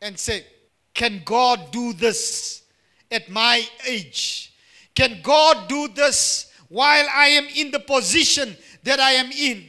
and 0.00 0.18
said, 0.18 0.46
Can 0.94 1.20
God 1.26 1.70
do 1.70 1.92
this 1.92 2.62
at 3.10 3.28
my 3.30 3.66
age? 3.86 4.52
Can 4.94 5.20
God 5.22 5.68
do 5.68 5.88
this 5.88 6.52
while 6.68 7.06
I 7.12 7.28
am 7.28 7.46
in 7.54 7.70
the 7.70 7.80
position 7.80 8.56
that 8.84 9.00
I 9.00 9.12
am 9.12 9.30
in? 9.30 9.66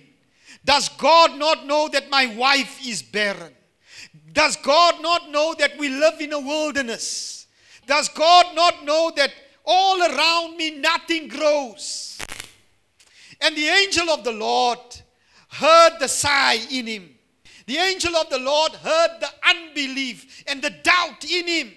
Does 0.63 0.89
God 0.89 1.37
not 1.37 1.65
know 1.65 1.87
that 1.89 2.09
my 2.09 2.25
wife 2.35 2.85
is 2.85 3.01
barren? 3.01 3.53
Does 4.33 4.57
God 4.57 5.01
not 5.01 5.31
know 5.31 5.55
that 5.57 5.77
we 5.77 5.89
live 5.89 6.19
in 6.19 6.33
a 6.33 6.39
wilderness? 6.39 7.47
Does 7.85 8.09
God 8.09 8.53
not 8.53 8.85
know 8.85 9.11
that 9.15 9.31
all 9.65 10.01
around 10.01 10.57
me 10.57 10.79
nothing 10.79 11.27
grows? 11.27 12.19
And 13.41 13.55
the 13.55 13.67
angel 13.67 14.09
of 14.09 14.23
the 14.23 14.31
Lord 14.31 14.79
heard 15.49 15.93
the 15.99 16.07
sigh 16.07 16.59
in 16.71 16.87
him. 16.87 17.09
The 17.65 17.77
angel 17.77 18.15
of 18.15 18.29
the 18.29 18.39
Lord 18.39 18.73
heard 18.73 19.19
the 19.19 19.29
unbelief 19.49 20.43
and 20.47 20.61
the 20.61 20.69
doubt 20.69 21.23
in 21.29 21.47
him. 21.47 21.71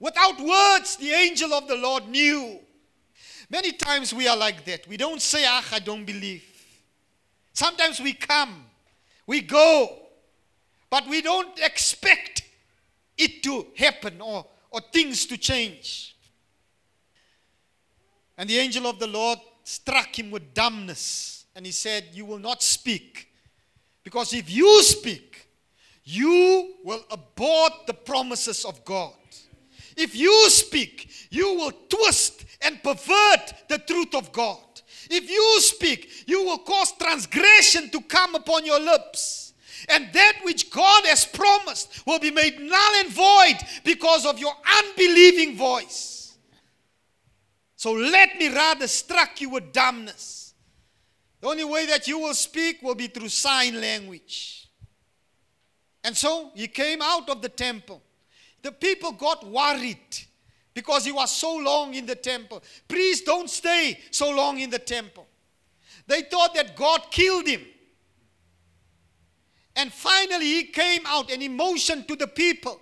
Without 0.00 0.40
words, 0.40 0.96
the 0.96 1.10
angel 1.10 1.52
of 1.52 1.68
the 1.68 1.76
Lord 1.76 2.08
knew. 2.08 2.58
Many 3.50 3.72
times 3.72 4.14
we 4.14 4.26
are 4.26 4.36
like 4.36 4.64
that. 4.64 4.88
We 4.88 4.96
don't 4.96 5.20
say, 5.20 5.44
Ah, 5.46 5.64
I 5.72 5.78
don't 5.78 6.04
believe. 6.04 6.44
Sometimes 7.52 8.00
we 8.00 8.14
come, 8.14 8.64
we 9.26 9.42
go, 9.42 9.98
but 10.88 11.06
we 11.06 11.20
don't 11.20 11.58
expect 11.60 12.42
it 13.18 13.42
to 13.42 13.66
happen 13.76 14.20
or, 14.20 14.46
or 14.70 14.80
things 14.92 15.26
to 15.26 15.36
change. 15.36 16.16
And 18.38 18.48
the 18.48 18.56
angel 18.58 18.86
of 18.86 18.98
the 18.98 19.06
Lord 19.06 19.38
struck 19.64 20.18
him 20.18 20.30
with 20.30 20.54
dumbness. 20.54 21.44
And 21.54 21.66
he 21.66 21.72
said, 21.72 22.06
You 22.12 22.24
will 22.24 22.38
not 22.38 22.62
speak. 22.62 23.28
Because 24.02 24.32
if 24.32 24.50
you 24.50 24.82
speak, 24.82 25.48
you 26.04 26.74
will 26.82 27.04
abort 27.10 27.72
the 27.86 27.92
promises 27.92 28.64
of 28.64 28.82
God. 28.84 29.12
If 29.96 30.14
you 30.14 30.48
speak, 30.50 31.10
you 31.30 31.54
will 31.54 31.72
twist 31.88 32.44
and 32.62 32.82
pervert 32.82 33.54
the 33.68 33.78
truth 33.78 34.14
of 34.14 34.32
God. 34.32 34.58
If 35.10 35.28
you 35.28 35.60
speak, 35.60 36.24
you 36.26 36.44
will 36.44 36.58
cause 36.58 36.92
transgression 36.92 37.90
to 37.90 38.00
come 38.02 38.34
upon 38.34 38.64
your 38.64 38.80
lips. 38.80 39.52
And 39.88 40.12
that 40.12 40.40
which 40.44 40.70
God 40.70 41.06
has 41.06 41.24
promised 41.24 42.06
will 42.06 42.18
be 42.18 42.30
made 42.30 42.60
null 42.60 42.94
and 42.98 43.08
void 43.08 43.56
because 43.84 44.26
of 44.26 44.38
your 44.38 44.52
unbelieving 44.78 45.56
voice. 45.56 46.36
So 47.76 47.92
let 47.92 48.36
me 48.36 48.48
rather 48.48 48.86
struck 48.86 49.40
you 49.40 49.48
with 49.48 49.72
dumbness. 49.72 50.54
The 51.40 51.48
only 51.48 51.64
way 51.64 51.86
that 51.86 52.06
you 52.06 52.18
will 52.18 52.34
speak 52.34 52.82
will 52.82 52.94
be 52.94 53.06
through 53.06 53.30
sign 53.30 53.80
language. 53.80 54.68
And 56.04 56.16
so 56.16 56.50
he 56.54 56.68
came 56.68 57.00
out 57.02 57.28
of 57.30 57.42
the 57.42 57.48
temple. 57.48 58.02
The 58.62 58.72
people 58.72 59.12
got 59.12 59.46
worried 59.46 59.98
because 60.74 61.04
he 61.04 61.12
was 61.12 61.32
so 61.32 61.56
long 61.56 61.94
in 61.94 62.06
the 62.06 62.14
temple. 62.14 62.62
Priests 62.88 63.24
don't 63.24 63.50
stay 63.50 63.98
so 64.10 64.30
long 64.30 64.58
in 64.58 64.70
the 64.70 64.78
temple. 64.78 65.26
They 66.06 66.22
thought 66.22 66.54
that 66.54 66.76
God 66.76 67.02
killed 67.10 67.46
him. 67.46 67.62
And 69.76 69.92
finally, 69.92 70.46
he 70.46 70.64
came 70.64 71.02
out 71.06 71.30
and 71.30 71.40
he 71.40 71.48
motioned 71.48 72.08
to 72.08 72.16
the 72.16 72.26
people. 72.26 72.80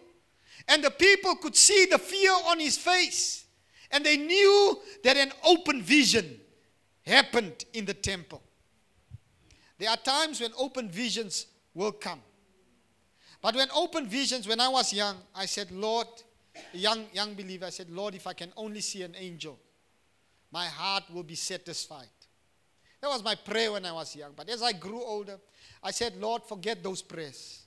And 0.67 0.83
the 0.83 0.91
people 0.91 1.37
could 1.37 1.57
see 1.57 1.87
the 1.91 1.99
fear 1.99 2.33
on 2.47 2.59
his 2.59 2.77
face. 2.77 3.45
And 3.91 4.05
they 4.05 4.17
knew 4.17 4.81
that 5.05 5.17
an 5.17 5.33
open 5.45 5.83
vision 5.83 6.41
happened 7.07 7.65
in 7.73 7.85
the 7.85 7.95
temple. 7.95 8.43
There 9.79 9.89
are 9.89 9.97
times 9.97 10.41
when 10.41 10.51
open 10.59 10.91
visions 10.91 11.47
will 11.73 11.93
come. 11.93 12.21
But 13.41 13.55
when 13.55 13.69
open 13.75 14.07
visions, 14.07 14.49
when 14.49 14.61
I 14.61 14.69
was 14.69 14.93
young, 14.93 15.17
I 15.35 15.47
said, 15.47 15.71
Lord, 15.71 16.09
young, 16.73 17.07
young 17.13 17.35
believer, 17.35 17.67
I 17.67 17.71
said, 17.71 17.91
Lord, 17.91 18.15
if 18.15 18.27
I 18.27 18.33
can 18.33 18.53
only 18.57 18.81
see 18.81 19.03
an 19.03 19.15
angel, 19.17 19.59
my 20.51 20.67
heart 20.67 21.05
will 21.13 21.23
be 21.23 21.37
satisfied. 21.37 22.07
That 23.01 23.09
was 23.09 23.23
my 23.23 23.37
prayer 23.37 23.73
when 23.73 23.87
I 23.87 23.93
was 23.93 24.17
young. 24.17 24.33
But 24.35 24.49
as 24.49 24.63
I 24.63 24.73
grew 24.73 25.03
older, 25.03 25.39
I 25.83 25.93
said, 25.93 26.17
Lord, 26.17 26.43
forget 26.43 26.83
those 26.83 27.01
prayers. 27.01 27.65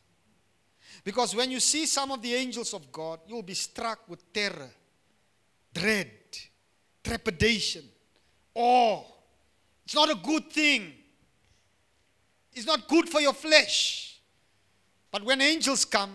Because 1.04 1.34
when 1.34 1.52
you 1.52 1.62
see 1.62 1.86
some 1.86 2.12
of 2.12 2.22
the 2.22 2.34
angels 2.36 2.74
of 2.74 2.92
God, 2.92 3.22
you'll 3.28 3.42
be 3.44 3.54
struck 3.54 4.10
with 4.10 4.34
terror 4.34 4.70
dread, 5.74 6.12
trepidation, 7.04 7.84
awe. 8.54 9.04
It's 9.86 9.96
not 9.96 10.10
a 10.10 10.16
good 10.16 10.52
thing. 10.52 10.94
It's 12.54 12.66
not 12.66 12.88
good 12.88 13.08
for 13.08 13.22
your 13.22 13.34
flesh. 13.34 14.11
But 15.12 15.24
when 15.24 15.42
angels 15.42 15.84
come, 15.84 16.12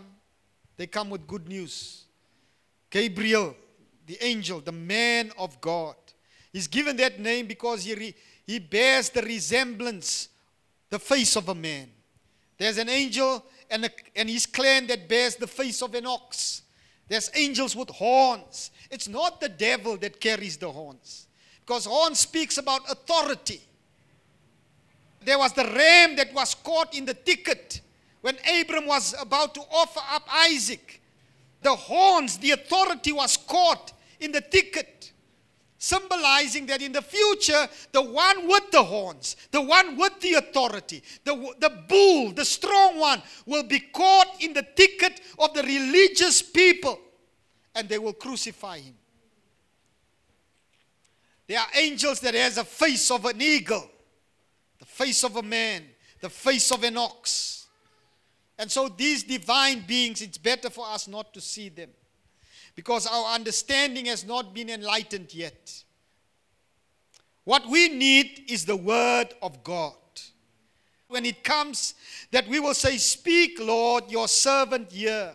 they 0.77 0.87
come 0.87 1.11
with 1.11 1.27
good 1.27 1.47
news. 1.47 2.05
Gabriel, 2.91 3.55
the 4.07 4.17
angel, 4.25 4.61
the 4.61 4.73
man 4.73 5.31
of 5.39 5.61
God, 5.61 5.97
is 6.53 6.67
given 6.67 6.97
that 6.97 7.21
name 7.21 7.47
because 7.47 7.85
he, 7.85 7.95
re, 7.95 8.15
he 8.47 8.59
bears 8.59 9.11
the 9.11 9.23
resemblance, 9.23 10.31
the 10.89 10.99
face 10.99 11.37
of 11.37 11.49
a 11.49 11.55
man. 11.55 11.89
There's 12.57 12.79
an 12.79 12.89
angel 12.89 13.45
and, 13.71 13.85
a, 13.85 13.91
and 14.15 14.31
his 14.31 14.47
clan 14.47 14.87
that 14.87 15.09
bears 15.09 15.37
the 15.37 15.47
face 15.47 15.83
of 15.83 15.95
an 15.95 16.07
ox. 16.07 16.63
There's 17.09 17.31
angels 17.35 17.77
with 17.77 17.91
horns. 17.91 18.71
It's 18.91 19.09
not 19.09 19.41
the 19.41 19.49
devil 19.49 19.97
that 19.99 20.21
carries 20.21 20.57
the 20.57 20.71
horns. 20.71 21.27
Because 21.61 21.85
horn 21.85 22.15
speaks 22.15 22.59
about 22.59 22.91
authority. 22.91 23.61
There 25.25 25.39
was 25.39 25.53
the 25.53 25.65
ram 25.65 26.17
that 26.17 26.33
was 26.33 26.55
caught 26.55 26.95
in 26.95 27.05
the 27.05 27.15
thicket 27.15 27.81
when 28.27 28.39
Abram 28.61 28.87
was 28.87 29.15
about 29.21 29.55
to 29.55 29.61
offer 29.71 30.01
up 30.11 30.27
Isaac. 30.33 31.01
The 31.63 31.77
horns, 31.77 32.39
the 32.39 32.51
authority 32.51 33.13
was 33.13 33.37
caught 33.37 33.93
in 34.19 34.33
the 34.33 34.41
thicket, 34.41 35.13
symbolizing 35.79 36.67
that 36.67 36.83
in 36.83 36.91
the 36.91 37.03
future, 37.03 37.69
the 37.93 38.03
one 38.03 38.49
with 38.49 38.69
the 38.73 38.83
horns, 38.83 39.37
the 39.53 39.63
one 39.63 39.97
with 39.97 40.19
the 40.19 40.35
authority, 40.35 41.05
the, 41.23 41.37
the 41.61 41.71
bull, 41.89 42.33
the 42.33 42.45
strong 42.45 42.99
one, 42.99 43.23
will 43.47 43.63
be 43.63 43.79
caught 43.79 44.27
in 44.41 44.55
the 44.55 44.67
thicket 44.75 45.21
of 45.39 45.55
the 45.55 45.63
religious 45.63 46.43
people 46.43 46.99
and 47.77 47.89
they 47.89 48.01
will 48.01 48.13
crucify 48.13 48.81
him. 48.81 48.95
There 51.47 51.61
are 51.61 51.69
angels 51.77 52.19
that 52.23 52.35
has 52.35 52.59
a 52.59 52.65
face 52.65 53.09
of 53.13 53.25
an 53.25 53.41
eagle, 53.41 53.89
the 54.81 54.85
face 54.85 55.23
of 55.23 55.37
a 55.37 55.45
man, 55.45 55.85
the 56.21 56.29
face 56.29 56.73
of 56.73 56.83
an 56.83 56.97
ox. 56.97 57.66
And 58.59 58.71
so 58.71 58.89
these 58.89 59.23
divine 59.23 59.81
beings, 59.87 60.23
it's 60.23 60.39
better 60.39 60.71
for 60.71 60.87
us 60.87 61.09
not 61.09 61.35
to 61.35 61.41
see 61.41 61.69
them 61.69 61.91
because 62.75 63.07
our 63.07 63.35
understanding 63.35 64.07
has 64.07 64.25
not 64.25 64.55
been 64.55 64.71
enlightened 64.71 65.35
yet. 65.35 65.83
What 67.45 67.69
we 67.69 67.89
need 67.89 68.45
is 68.49 68.65
the 68.65 68.77
word 68.77 69.29
of 69.43 69.63
God. 69.63 69.95
When 71.09 71.25
it 71.25 71.45
comes, 71.45 71.95
that 72.33 72.49
we 72.49 72.59
will 72.59 72.75
say, 72.75 72.97
Speak, 72.97 73.59
Lord, 73.61 74.11
your 74.11 74.27
servant 74.29 74.91
hear. 74.91 75.35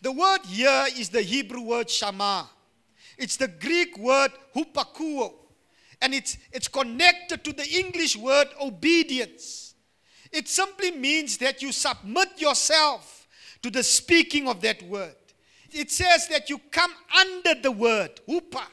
The 0.00 0.12
word 0.12 0.40
here 0.46 0.86
is 0.96 1.10
the 1.10 1.20
Hebrew 1.22 1.60
word 1.60 1.90
shama. 1.90 2.48
It's 3.18 3.36
the 3.36 3.48
Greek 3.48 3.98
word 3.98 4.32
hupakuo. 4.56 5.32
And 6.00 6.14
it's, 6.14 6.38
it's 6.52 6.68
connected 6.68 7.44
to 7.44 7.52
the 7.52 7.68
English 7.68 8.16
word 8.16 8.48
obedience. 8.60 9.63
It 10.34 10.48
simply 10.48 10.90
means 10.90 11.38
that 11.38 11.62
you 11.62 11.70
submit 11.70 12.40
yourself 12.40 13.28
to 13.62 13.70
the 13.70 13.84
speaking 13.84 14.48
of 14.48 14.60
that 14.62 14.82
word. 14.82 15.14
It 15.70 15.92
says 15.92 16.26
that 16.26 16.50
you 16.50 16.58
come 16.72 16.92
under 17.16 17.54
the 17.60 17.70
word, 17.70 18.20
hupa, 18.28 18.64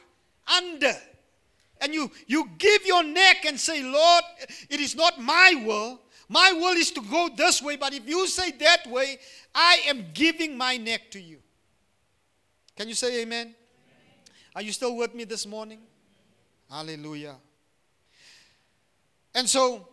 under. 0.58 0.94
And 1.80 1.94
you, 1.94 2.10
you 2.26 2.50
give 2.58 2.84
your 2.84 3.04
neck 3.04 3.44
and 3.46 3.58
say, 3.60 3.80
Lord, 3.80 4.24
it 4.68 4.80
is 4.80 4.96
not 4.96 5.20
my 5.20 5.62
will. 5.64 6.00
My 6.28 6.50
will 6.50 6.76
is 6.76 6.90
to 6.92 7.00
go 7.00 7.28
this 7.36 7.62
way, 7.62 7.76
but 7.76 7.94
if 7.94 8.08
you 8.08 8.26
say 8.26 8.50
that 8.50 8.88
way, 8.88 9.18
I 9.54 9.82
am 9.86 10.06
giving 10.14 10.58
my 10.58 10.76
neck 10.78 11.12
to 11.12 11.20
you. 11.20 11.38
Can 12.76 12.88
you 12.88 12.94
say 12.94 13.22
amen? 13.22 13.40
amen? 13.40 13.54
Are 14.56 14.62
you 14.62 14.72
still 14.72 14.96
with 14.96 15.14
me 15.14 15.22
this 15.24 15.46
morning? 15.46 15.78
Hallelujah. 16.68 17.36
And 19.32 19.48
so, 19.48 19.86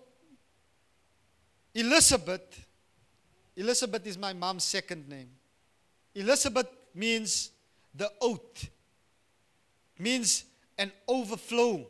Elizabeth, 1.80 2.66
Elizabeth 3.56 4.06
is 4.06 4.18
my 4.18 4.34
mom's 4.34 4.64
second 4.64 5.08
name. 5.08 5.30
Elizabeth 6.14 6.68
means 6.94 7.52
the 7.96 8.12
oath, 8.22 8.70
means 9.98 10.44
an 10.78 10.92
overflow. 11.08 11.88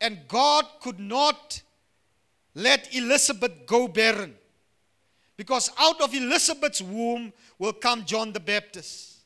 And 0.00 0.18
God 0.28 0.66
could 0.80 0.98
not 0.98 1.62
let 2.54 2.94
Elizabeth 2.94 3.66
go 3.66 3.88
barren. 3.88 4.34
Because 5.36 5.70
out 5.78 6.00
of 6.00 6.14
Elizabeth's 6.14 6.82
womb 6.82 7.32
will 7.58 7.72
come 7.72 8.04
John 8.04 8.32
the 8.32 8.40
Baptist, 8.40 9.22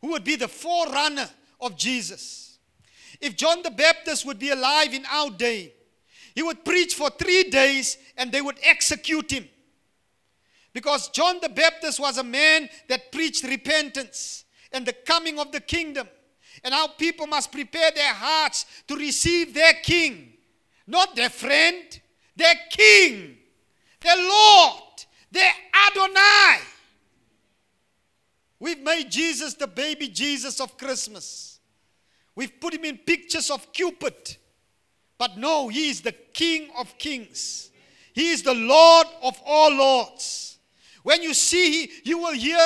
who 0.00 0.08
would 0.10 0.24
be 0.24 0.36
the 0.36 0.48
forerunner 0.48 1.28
of 1.60 1.76
Jesus. 1.76 2.58
If 3.20 3.36
John 3.36 3.62
the 3.62 3.70
Baptist 3.70 4.26
would 4.26 4.38
be 4.38 4.50
alive 4.50 4.92
in 4.92 5.04
our 5.06 5.30
day, 5.30 5.72
he 6.34 6.42
would 6.42 6.64
preach 6.64 6.94
for 6.94 7.10
three 7.10 7.44
days 7.44 7.98
and 8.16 8.32
they 8.32 8.40
would 8.40 8.58
execute 8.62 9.30
him. 9.30 9.48
Because 10.72 11.08
John 11.08 11.38
the 11.40 11.48
Baptist 11.48 12.00
was 12.00 12.18
a 12.18 12.24
man 12.24 12.68
that 12.88 13.12
preached 13.12 13.44
repentance 13.44 14.44
and 14.72 14.86
the 14.86 14.92
coming 14.92 15.38
of 15.38 15.52
the 15.52 15.60
kingdom. 15.60 16.08
And 16.64 16.72
how 16.72 16.88
people 16.88 17.26
must 17.26 17.50
prepare 17.50 17.90
their 17.90 18.12
hearts 18.12 18.66
to 18.86 18.94
receive 18.94 19.52
their 19.52 19.72
king, 19.82 20.34
not 20.86 21.16
their 21.16 21.30
friend, 21.30 22.00
their 22.36 22.54
king, 22.70 23.36
their 24.00 24.16
Lord, 24.16 24.82
the 25.30 25.44
Adonai. 25.88 26.58
We've 28.60 28.80
made 28.80 29.10
Jesus 29.10 29.54
the 29.54 29.66
baby 29.66 30.08
Jesus 30.08 30.60
of 30.60 30.78
Christmas. 30.78 31.58
We've 32.34 32.60
put 32.60 32.74
him 32.74 32.84
in 32.84 32.98
pictures 32.98 33.50
of 33.50 33.72
Cupid. 33.72 34.36
But 35.22 35.38
no, 35.38 35.68
he 35.68 35.88
is 35.88 36.00
the 36.00 36.10
King 36.10 36.70
of 36.76 36.98
kings. 36.98 37.70
He 38.12 38.30
is 38.30 38.42
the 38.42 38.54
Lord 38.54 39.06
of 39.22 39.40
all 39.46 39.72
lords. 39.72 40.58
When 41.04 41.22
you 41.22 41.32
see, 41.32 41.88
you 42.02 42.18
will 42.18 42.32
hear, 42.32 42.58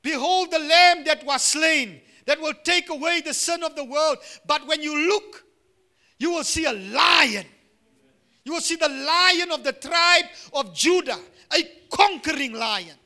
Behold 0.00 0.50
the 0.50 0.60
Lamb 0.60 1.04
that 1.04 1.26
was 1.26 1.42
slain, 1.42 2.00
that 2.24 2.40
will 2.40 2.54
take 2.64 2.88
away 2.88 3.20
the 3.20 3.34
sin 3.34 3.62
of 3.62 3.76
the 3.76 3.84
world. 3.84 4.16
But 4.46 4.66
when 4.66 4.80
you 4.80 5.10
look, 5.10 5.44
you 6.18 6.30
will 6.30 6.42
see 6.42 6.64
a 6.64 6.72
lion. 6.72 7.44
You 8.46 8.54
will 8.54 8.62
see 8.62 8.76
the 8.76 8.88
lion 8.88 9.52
of 9.52 9.62
the 9.62 9.74
tribe 9.74 10.24
of 10.54 10.74
Judah 10.74 11.20
a 11.54 11.70
conquering 11.94 12.54
lion. 12.54 12.96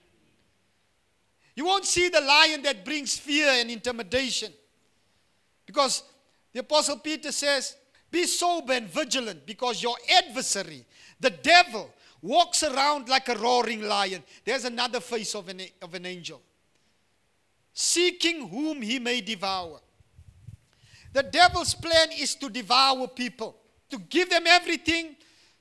You 1.57 1.65
won't 1.65 1.85
see 1.85 2.11
the 2.11 2.21
lion 2.21 2.63
that 2.63 2.85
brings 2.85 3.19
fear 3.19 3.49
and 3.49 3.73
intimidation. 3.73 4.53
Because 5.67 6.05
the 6.53 6.61
Apostle 6.61 6.99
Peter 6.99 7.33
says, 7.33 7.75
Be 8.11 8.27
sober 8.27 8.73
and 8.73 8.89
vigilant, 8.89 9.45
because 9.47 9.83
your 9.83 9.97
adversary, 10.19 10.85
the 11.21 11.31
devil, 11.31 11.91
walks 12.23 12.63
around 12.63 13.09
like 13.09 13.29
a 13.29 13.37
roaring 13.37 13.83
lion. 13.83 14.23
There's 14.45 14.65
another 14.65 15.01
face 15.01 15.35
of 15.35 15.49
an, 15.49 15.61
of 15.83 15.95
an 15.95 16.07
angel. 16.07 16.41
Seeking 17.73 18.49
whom 18.49 18.83
he 18.83 18.99
may 18.99 19.21
devour. 19.21 19.81
The 21.13 21.23
devil's 21.23 21.75
plan 21.75 22.09
is 22.19 22.35
to 22.37 22.51
devour 22.51 23.07
people, 23.09 23.57
to 23.91 23.99
give 23.99 24.31
them 24.31 24.45
everything, 24.47 25.17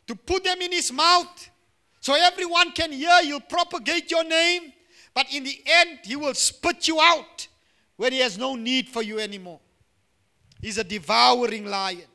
to 0.08 0.16
put 0.16 0.44
them 0.44 0.62
in 0.62 0.72
his 0.72 0.92
mouth, 0.92 1.50
so 2.00 2.14
everyone 2.14 2.72
can 2.72 2.92
hear 2.92 3.20
you 3.24 3.40
propagate 3.42 4.10
your 4.10 4.24
name, 4.24 4.74
but 5.14 5.34
in 5.34 5.44
the 5.44 5.62
end, 5.66 6.00
he 6.04 6.16
will 6.16 6.34
spit 6.34 6.88
you 6.88 7.00
out 7.02 7.48
when 7.98 8.14
he 8.14 8.20
has 8.20 8.38
no 8.38 8.56
need 8.56 8.88
for 8.88 9.02
you 9.02 9.20
anymore. 9.20 9.60
He's 10.62 10.78
a 10.78 10.84
devouring 10.84 11.66
lion. 11.66 12.06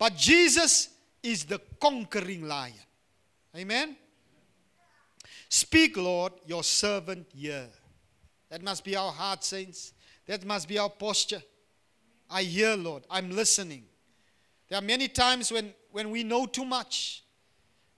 But 0.00 0.16
Jesus 0.16 0.88
is 1.22 1.44
the 1.44 1.60
conquering 1.78 2.48
lion. 2.48 2.72
Amen? 3.54 3.98
Speak, 5.50 5.98
Lord, 5.98 6.32
your 6.46 6.64
servant 6.64 7.26
hear. 7.34 7.68
That 8.48 8.62
must 8.62 8.82
be 8.82 8.96
our 8.96 9.12
heart, 9.12 9.44
saints. 9.44 9.92
That 10.26 10.46
must 10.46 10.68
be 10.68 10.78
our 10.78 10.88
posture. 10.88 11.42
I 12.30 12.44
hear, 12.44 12.76
Lord. 12.76 13.02
I'm 13.10 13.30
listening. 13.30 13.84
There 14.70 14.78
are 14.78 14.82
many 14.82 15.06
times 15.06 15.52
when, 15.52 15.74
when 15.92 16.10
we 16.10 16.24
know 16.24 16.46
too 16.46 16.64
much. 16.64 17.22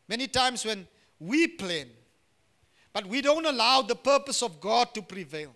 Many 0.08 0.26
times 0.26 0.64
when 0.64 0.88
we 1.20 1.46
plan, 1.46 1.86
but 2.92 3.06
we 3.06 3.22
don't 3.22 3.46
allow 3.46 3.82
the 3.82 3.94
purpose 3.94 4.42
of 4.42 4.60
God 4.60 4.92
to 4.94 5.02
prevail. 5.02 5.54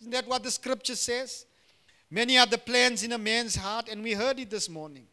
Isn't 0.00 0.12
that 0.12 0.28
what 0.28 0.42
the 0.42 0.50
scripture 0.50 0.96
says? 0.96 1.46
Many 2.10 2.36
are 2.36 2.46
the 2.46 2.58
plans 2.58 3.04
in 3.04 3.12
a 3.12 3.18
man's 3.18 3.56
heart, 3.56 3.88
and 3.90 4.02
we 4.02 4.12
heard 4.12 4.38
it 4.38 4.50
this 4.50 4.68
morning. 4.68 5.06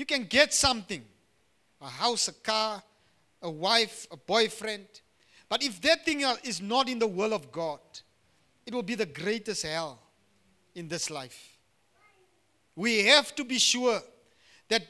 You 0.00 0.06
can 0.06 0.24
get 0.24 0.54
something 0.54 1.04
a 1.78 1.86
house, 1.86 2.28
a 2.28 2.32
car, 2.32 2.82
a 3.42 3.50
wife, 3.50 4.06
a 4.10 4.16
boyfriend. 4.16 4.86
But 5.46 5.62
if 5.62 5.78
that 5.82 6.06
thing 6.06 6.22
is 6.42 6.62
not 6.62 6.88
in 6.88 6.98
the 6.98 7.06
will 7.06 7.34
of 7.34 7.52
God, 7.52 7.80
it 8.64 8.72
will 8.72 8.82
be 8.82 8.94
the 8.94 9.04
greatest 9.04 9.66
hell 9.66 9.98
in 10.74 10.88
this 10.88 11.10
life. 11.10 11.58
We 12.74 13.04
have 13.08 13.34
to 13.34 13.44
be 13.44 13.58
sure 13.58 14.00
that, 14.70 14.86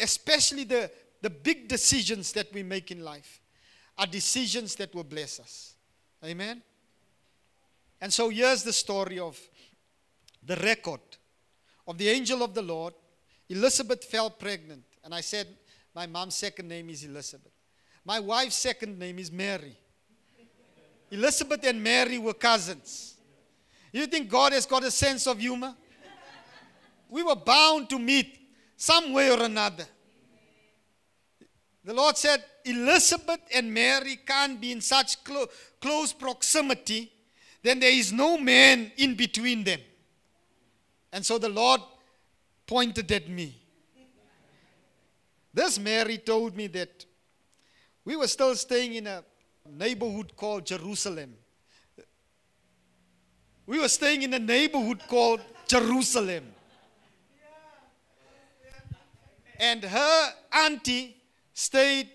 especially 0.00 0.64
the, 0.64 0.90
the 1.20 1.28
big 1.28 1.68
decisions 1.68 2.32
that 2.32 2.50
we 2.54 2.62
make 2.62 2.90
in 2.90 3.04
life 3.04 3.42
are 3.98 4.06
decisions 4.06 4.74
that 4.76 4.94
will 4.94 5.04
bless 5.04 5.38
us. 5.38 5.74
Amen? 6.24 6.62
And 8.00 8.10
so 8.10 8.30
here's 8.30 8.62
the 8.62 8.72
story 8.72 9.18
of 9.18 9.38
the 10.42 10.56
record 10.56 11.02
of 11.86 11.98
the 11.98 12.08
angel 12.08 12.42
of 12.42 12.54
the 12.54 12.62
Lord. 12.62 12.94
Elizabeth 13.48 14.04
fell 14.04 14.30
pregnant. 14.30 14.84
And 15.04 15.14
I 15.14 15.20
said, 15.20 15.46
my 15.94 16.06
mom's 16.06 16.34
second 16.34 16.68
name 16.68 16.90
is 16.90 17.04
Elizabeth. 17.04 17.52
My 18.04 18.20
wife's 18.20 18.56
second 18.56 18.98
name 18.98 19.18
is 19.18 19.32
Mary. 19.32 19.76
Elizabeth 21.10 21.64
and 21.64 21.82
Mary 21.82 22.18
were 22.18 22.34
cousins. 22.34 23.14
You 23.92 24.06
think 24.06 24.28
God 24.28 24.52
has 24.52 24.66
got 24.66 24.84
a 24.84 24.90
sense 24.90 25.26
of 25.26 25.38
humor? 25.38 25.74
We 27.08 27.22
were 27.22 27.36
bound 27.36 27.88
to 27.90 27.98
meet 27.98 28.38
some 28.76 29.12
way 29.12 29.30
or 29.30 29.42
another. 29.42 29.86
The 31.84 31.94
Lord 31.94 32.16
said, 32.16 32.44
Elizabeth 32.64 33.40
and 33.54 33.72
Mary 33.72 34.18
can't 34.26 34.60
be 34.60 34.72
in 34.72 34.80
such 34.80 35.22
clo- 35.22 35.46
close 35.80 36.12
proximity, 36.12 37.12
then 37.62 37.78
there 37.78 37.92
is 37.92 38.12
no 38.12 38.36
man 38.36 38.90
in 38.96 39.14
between 39.14 39.62
them. 39.62 39.80
And 41.12 41.24
so 41.24 41.38
the 41.38 41.48
Lord 41.48 41.80
pointed 42.66 43.10
at 43.12 43.28
me. 43.28 43.54
This 45.52 45.78
Mary 45.78 46.18
told 46.18 46.56
me 46.56 46.66
that 46.68 47.04
we 48.04 48.16
were 48.16 48.28
still 48.28 48.54
staying 48.54 48.94
in 48.94 49.06
a 49.06 49.24
neighborhood 49.68 50.36
called 50.36 50.66
Jerusalem. 50.66 51.34
We 53.66 53.80
were 53.80 53.88
staying 53.88 54.22
in 54.22 54.34
a 54.34 54.38
neighborhood 54.38 55.02
called 55.08 55.40
Jerusalem. 55.66 56.44
And 59.58 59.82
her 59.82 60.28
auntie 60.52 61.16
stayed 61.54 62.10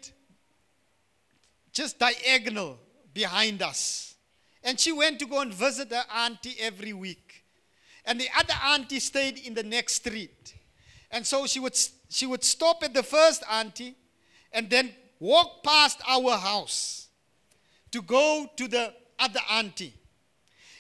just 1.74 1.98
diagonal 1.98 2.78
behind 3.14 3.62
us. 3.62 4.16
And 4.64 4.80
she 4.80 4.92
went 4.92 5.20
to 5.20 5.26
go 5.26 5.40
and 5.40 5.54
visit 5.54 5.92
her 5.92 6.06
auntie 6.14 6.56
every 6.60 6.94
week. 6.94 7.31
And 8.06 8.20
the 8.20 8.28
other 8.38 8.54
auntie 8.66 9.00
stayed 9.00 9.38
in 9.38 9.54
the 9.54 9.64
next 9.64 9.96
street. 9.96 10.56
And 11.12 11.26
so 11.26 11.46
she 11.46 11.60
would, 11.60 11.78
she 12.10 12.26
would 12.26 12.44
stop 12.44 12.84
at 12.84 12.94
the 12.94 13.04
first 13.04 13.44
auntie 13.50 13.96
and 14.52 14.70
then 14.70 14.92
walk 15.20 15.64
past 15.64 16.02
our 16.08 16.38
house 16.38 17.08
to 17.92 18.02
go 18.02 18.50
to 18.56 18.68
the 18.68 18.94
other 19.20 19.40
auntie. 19.50 19.94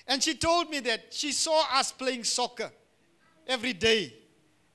And 0.07 0.21
she 0.21 0.34
told 0.34 0.69
me 0.69 0.79
that 0.81 1.13
she 1.13 1.31
saw 1.31 1.63
us 1.73 1.91
playing 1.91 2.23
soccer 2.23 2.71
every 3.47 3.73
day. 3.73 4.13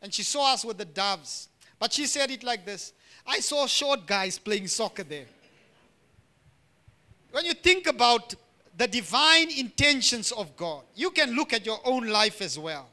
And 0.00 0.12
she 0.14 0.22
saw 0.22 0.52
us 0.52 0.64
with 0.64 0.78
the 0.78 0.84
doves. 0.84 1.48
But 1.78 1.92
she 1.92 2.06
said 2.06 2.30
it 2.30 2.42
like 2.42 2.64
this 2.64 2.92
I 3.26 3.40
saw 3.40 3.66
short 3.66 4.06
guys 4.06 4.38
playing 4.38 4.68
soccer 4.68 5.02
there. 5.02 5.26
When 7.32 7.44
you 7.44 7.54
think 7.54 7.86
about 7.86 8.34
the 8.76 8.86
divine 8.86 9.50
intentions 9.50 10.32
of 10.32 10.56
God, 10.56 10.82
you 10.94 11.10
can 11.10 11.34
look 11.34 11.52
at 11.52 11.64
your 11.64 11.80
own 11.84 12.06
life 12.08 12.42
as 12.42 12.58
well. 12.58 12.88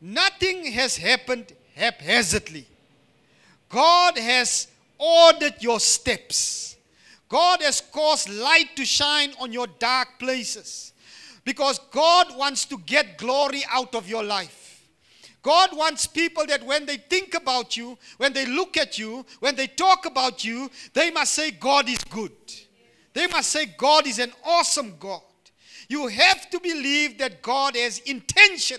Nothing 0.00 0.66
has 0.72 0.96
happened 0.96 1.52
haphazardly. 1.74 2.66
God 3.68 4.18
has 4.18 4.68
ordered 4.98 5.54
your 5.60 5.80
steps. 5.80 6.76
God 7.28 7.62
has 7.62 7.80
caused 7.80 8.28
light 8.28 8.74
to 8.76 8.84
shine 8.84 9.32
on 9.40 9.52
your 9.52 9.66
dark 9.66 10.18
places. 10.18 10.92
Because 11.44 11.78
God 11.90 12.36
wants 12.36 12.64
to 12.66 12.78
get 12.78 13.18
glory 13.18 13.62
out 13.70 13.94
of 13.94 14.08
your 14.08 14.24
life. 14.24 14.82
God 15.42 15.70
wants 15.76 16.06
people 16.06 16.44
that 16.46 16.62
when 16.64 16.84
they 16.84 16.96
think 16.96 17.34
about 17.34 17.76
you, 17.76 17.96
when 18.16 18.32
they 18.32 18.44
look 18.44 18.76
at 18.76 18.98
you, 18.98 19.24
when 19.40 19.54
they 19.54 19.66
talk 19.66 20.04
about 20.04 20.44
you, 20.44 20.70
they 20.92 21.10
must 21.10 21.34
say, 21.34 21.52
God 21.52 21.88
is 21.88 22.02
good. 22.04 22.32
They 23.18 23.26
must 23.26 23.50
say, 23.50 23.66
God 23.66 24.06
is 24.06 24.20
an 24.20 24.32
awesome 24.44 24.94
God. 24.96 25.22
You 25.88 26.06
have 26.06 26.48
to 26.50 26.60
believe 26.60 27.18
that 27.18 27.42
God 27.42 27.74
has 27.74 27.98
intention 27.98 28.78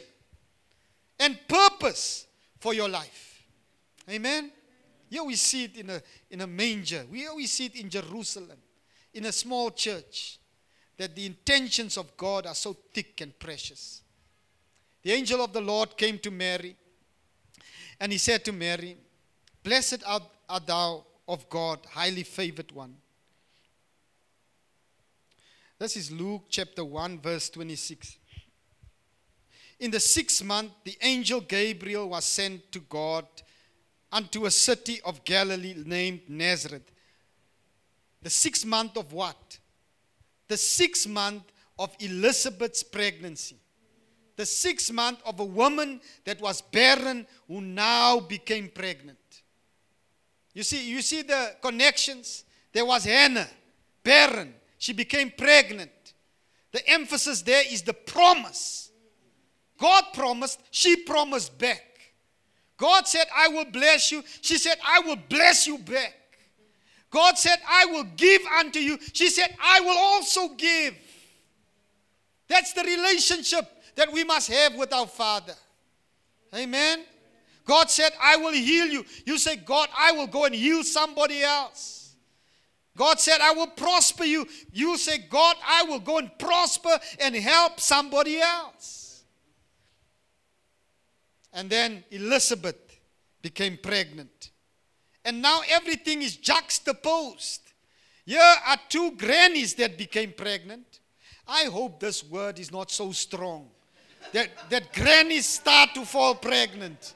and 1.20 1.38
purpose 1.46 2.26
for 2.58 2.74
your 2.74 2.88
life. 2.88 3.44
Amen. 4.10 4.50
Here 5.10 5.26
we 5.26 5.36
see 5.36 5.66
it 5.66 5.76
in 5.76 5.90
a, 5.90 6.02
in 6.32 6.40
a 6.40 6.48
manger. 6.48 7.04
Here 7.12 7.36
we 7.36 7.48
see 7.48 7.66
it 7.66 7.76
in 7.76 7.90
Jerusalem, 7.90 8.58
in 9.14 9.26
a 9.26 9.32
small 9.34 9.72
church, 9.72 10.40
that 10.96 11.18
the 11.18 11.26
intentions 11.26 11.98
of 11.98 12.16
God 12.16 12.46
are 12.46 12.56
so 12.56 12.78
thick 12.94 13.20
and 13.20 13.38
precious. 13.38 14.04
The 15.04 15.12
angel 15.12 15.44
of 15.44 15.52
the 15.52 15.60
Lord 15.60 15.98
came 15.98 16.18
to 16.20 16.32
Mary, 16.32 16.78
and 18.00 18.10
he 18.10 18.18
said 18.18 18.46
to 18.46 18.54
Mary, 18.54 18.96
Blessed 19.62 20.02
art, 20.06 20.24
art 20.48 20.66
thou 20.66 21.04
of 21.28 21.50
God, 21.50 21.80
highly 21.92 22.24
favored 22.24 22.72
one. 22.72 22.96
This 25.80 25.96
is 25.96 26.12
Luke 26.12 26.44
chapter 26.50 26.84
1, 26.84 27.20
verse 27.20 27.50
26. 27.52 28.18
In 29.80 29.92
the 29.92 30.00
sixth 30.02 30.44
month, 30.44 30.74
the 30.84 30.98
angel 31.02 31.40
Gabriel 31.40 32.10
was 32.10 32.26
sent 32.26 32.70
to 32.74 32.82
God 32.82 33.26
unto 34.12 34.46
a 34.46 34.52
city 34.52 35.00
of 35.06 35.24
Galilee 35.24 35.82
named 35.86 36.24
Nazareth. 36.28 36.92
The 38.22 38.30
sixth 38.30 38.66
month 38.66 38.98
of 38.98 39.14
what? 39.14 39.58
The 40.50 40.58
sixth 40.58 41.08
month 41.08 41.44
of 41.78 41.96
Elizabeth's 42.02 42.84
pregnancy. 42.84 43.56
The 44.36 44.46
sixth 44.46 44.92
month 44.92 45.22
of 45.26 45.40
a 45.40 45.46
woman 45.46 46.02
that 46.26 46.42
was 46.42 46.62
barren 46.62 47.26
who 47.48 47.62
now 47.62 48.20
became 48.20 48.68
pregnant. 48.68 49.44
You 50.54 50.64
see, 50.64 50.90
you 50.90 51.02
see 51.02 51.22
the 51.22 51.56
connections? 51.62 52.44
There 52.74 52.86
was 52.86 53.06
Hannah, 53.06 53.48
barren. 54.04 54.56
She 54.80 54.94
became 54.94 55.32
pregnant. 55.38 55.92
The 56.72 56.88
emphasis 56.90 57.42
there 57.44 57.64
is 57.70 57.84
the 57.84 57.94
promise. 57.94 58.90
God 59.78 60.06
promised, 60.14 60.60
she 60.72 60.96
promised 60.96 61.58
back. 61.58 61.86
God 62.78 63.08
said, 63.08 63.28
I 63.36 63.50
will 63.50 63.66
bless 63.66 64.12
you. 64.12 64.24
She 64.42 64.58
said, 64.58 64.78
I 64.86 65.02
will 65.02 65.18
bless 65.28 65.68
you 65.68 65.78
back. 65.78 66.16
God 67.12 67.38
said, 67.38 67.58
I 67.68 67.86
will 67.86 68.06
give 68.16 68.42
unto 68.58 68.80
you. 68.80 68.98
She 69.14 69.30
said, 69.30 69.56
I 69.62 69.82
will 69.82 69.98
also 69.98 70.50
give. 70.56 70.96
That's 72.48 72.72
the 72.74 72.84
relationship 72.84 73.66
that 73.96 74.12
we 74.12 74.24
must 74.24 74.50
have 74.50 74.76
with 74.76 74.94
our 74.94 75.08
Father. 75.08 75.56
Amen. 76.56 77.04
God 77.66 77.90
said, 77.92 78.12
I 78.22 78.38
will 78.38 78.54
heal 78.54 78.88
you. 78.88 79.06
You 79.26 79.38
say, 79.38 79.58
God, 79.58 79.90
I 79.98 80.14
will 80.14 80.28
go 80.28 80.46
and 80.46 80.56
heal 80.56 80.84
somebody 80.84 81.44
else. 81.44 81.99
God 83.00 83.18
said, 83.18 83.40
I 83.42 83.54
will 83.54 83.68
prosper 83.68 84.26
you. 84.26 84.46
You 84.74 84.98
say, 84.98 85.20
God, 85.30 85.56
I 85.66 85.84
will 85.84 86.02
go 86.02 86.18
and 86.18 86.30
prosper 86.38 87.00
and 87.22 87.34
help 87.34 87.80
somebody 87.80 88.42
else. 88.42 89.24
And 91.54 91.70
then 91.70 92.04
Elizabeth 92.12 93.00
became 93.42 93.78
pregnant. 93.78 94.52
And 95.24 95.42
now 95.42 95.62
everything 95.70 96.22
is 96.24 96.36
juxtaposed. 96.36 97.62
Here 98.26 98.56
are 98.68 98.78
two 98.90 99.12
grannies 99.12 99.76
that 99.76 99.98
became 99.98 100.34
pregnant. 100.34 101.00
I 101.48 101.70
hope 101.72 102.02
this 102.02 102.22
word 102.22 102.60
is 102.60 102.70
not 102.70 102.92
so 102.92 103.14
strong 103.14 103.70
that, 104.34 104.50
that 104.70 104.92
grannies 104.92 105.48
start 105.48 105.92
to 105.94 106.04
fall 106.04 106.36
pregnant. 106.36 107.14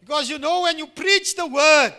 Because 0.00 0.30
you 0.30 0.38
know, 0.38 0.62
when 0.62 0.78
you 0.78 0.86
preach 0.86 1.36
the 1.36 1.46
word, 1.46 1.92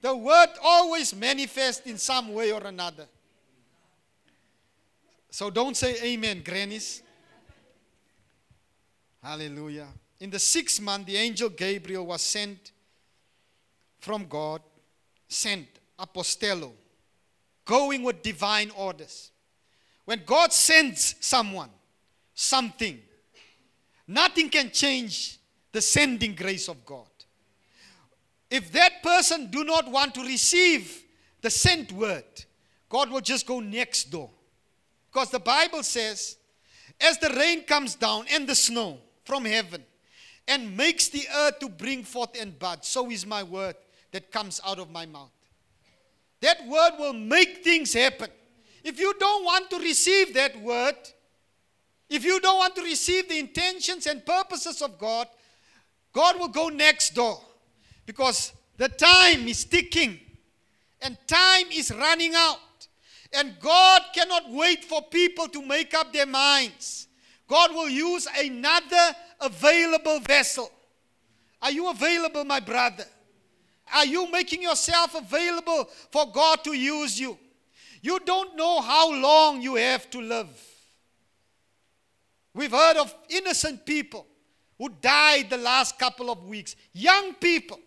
the 0.00 0.16
word 0.16 0.48
always 0.62 1.14
manifests 1.14 1.86
in 1.86 1.98
some 1.98 2.32
way 2.32 2.52
or 2.52 2.62
another. 2.62 3.06
So 5.30 5.50
don't 5.50 5.76
say 5.76 5.96
amen, 6.02 6.42
grannies. 6.44 7.02
Hallelujah. 9.22 9.88
In 10.18 10.30
the 10.30 10.38
sixth 10.38 10.80
month, 10.80 11.06
the 11.06 11.16
angel 11.16 11.50
Gabriel 11.50 12.06
was 12.06 12.22
sent 12.22 12.72
from 13.98 14.26
God, 14.26 14.62
sent, 15.28 15.66
apostello, 15.98 16.72
going 17.64 18.02
with 18.02 18.22
divine 18.22 18.70
orders. 18.76 19.30
When 20.06 20.22
God 20.24 20.52
sends 20.52 21.14
someone, 21.20 21.70
something, 22.34 22.98
nothing 24.08 24.48
can 24.48 24.70
change 24.70 25.38
the 25.70 25.80
sending 25.80 26.34
grace 26.34 26.68
of 26.68 26.84
God. 26.84 27.06
If 28.50 28.72
that 28.72 29.02
person 29.02 29.50
do 29.50 29.64
not 29.64 29.90
want 29.90 30.14
to 30.14 30.22
receive 30.22 31.02
the 31.40 31.50
sent 31.50 31.92
word, 31.92 32.24
God 32.88 33.10
will 33.10 33.20
just 33.20 33.46
go 33.46 33.60
next 33.60 34.10
door. 34.10 34.30
Because 35.12 35.30
the 35.30 35.38
Bible 35.38 35.82
says, 35.82 36.36
as 37.00 37.18
the 37.18 37.30
rain 37.30 37.62
comes 37.62 37.94
down 37.94 38.26
and 38.30 38.48
the 38.48 38.54
snow, 38.54 38.98
from 39.30 39.44
heaven 39.44 39.84
and 40.48 40.76
makes 40.76 41.08
the 41.08 41.24
earth 41.36 41.60
to 41.60 41.68
bring 41.68 42.02
forth 42.02 42.30
and 42.40 42.58
bud. 42.58 42.84
So 42.84 43.10
is 43.10 43.24
my 43.24 43.44
word 43.44 43.76
that 44.10 44.32
comes 44.32 44.60
out 44.66 44.80
of 44.80 44.90
my 44.90 45.06
mouth. 45.06 45.30
That 46.40 46.66
word 46.66 46.92
will 46.98 47.12
make 47.12 47.62
things 47.62 47.92
happen. 47.92 48.28
If 48.82 48.98
you 48.98 49.14
don't 49.20 49.44
want 49.44 49.70
to 49.70 49.78
receive 49.78 50.34
that 50.34 50.60
word, 50.60 50.96
if 52.08 52.24
you 52.24 52.40
don't 52.40 52.58
want 52.58 52.74
to 52.74 52.82
receive 52.82 53.28
the 53.28 53.38
intentions 53.38 54.08
and 54.08 54.26
purposes 54.26 54.82
of 54.82 54.98
God, 54.98 55.28
God 56.12 56.40
will 56.40 56.48
go 56.48 56.68
next 56.68 57.14
door 57.14 57.40
because 58.10 58.52
the 58.76 58.88
time 58.88 59.46
is 59.46 59.64
ticking 59.64 60.18
and 61.00 61.16
time 61.28 61.66
is 61.72 61.92
running 61.92 62.32
out. 62.34 62.58
And 63.32 63.54
God 63.60 64.02
cannot 64.12 64.50
wait 64.50 64.84
for 64.84 65.00
people 65.00 65.46
to 65.46 65.64
make 65.64 65.94
up 65.94 66.12
their 66.12 66.26
minds. 66.26 67.06
God 67.46 67.72
will 67.72 67.88
use 67.88 68.26
another 68.36 69.14
available 69.40 70.18
vessel. 70.26 70.72
Are 71.62 71.70
you 71.70 71.88
available, 71.88 72.44
my 72.44 72.58
brother? 72.58 73.04
Are 73.94 74.06
you 74.06 74.28
making 74.32 74.62
yourself 74.62 75.14
available 75.14 75.84
for 76.10 76.32
God 76.32 76.64
to 76.64 76.72
use 76.72 77.16
you? 77.16 77.38
You 78.02 78.18
don't 78.26 78.56
know 78.56 78.80
how 78.80 79.12
long 79.12 79.62
you 79.62 79.76
have 79.76 80.10
to 80.10 80.20
live. 80.20 80.48
We've 82.54 82.72
heard 82.72 82.96
of 82.96 83.14
innocent 83.28 83.86
people 83.86 84.26
who 84.78 84.88
died 85.00 85.48
the 85.48 85.58
last 85.58 85.96
couple 85.96 86.28
of 86.28 86.42
weeks. 86.48 86.74
Young 86.92 87.34
people. 87.34 87.78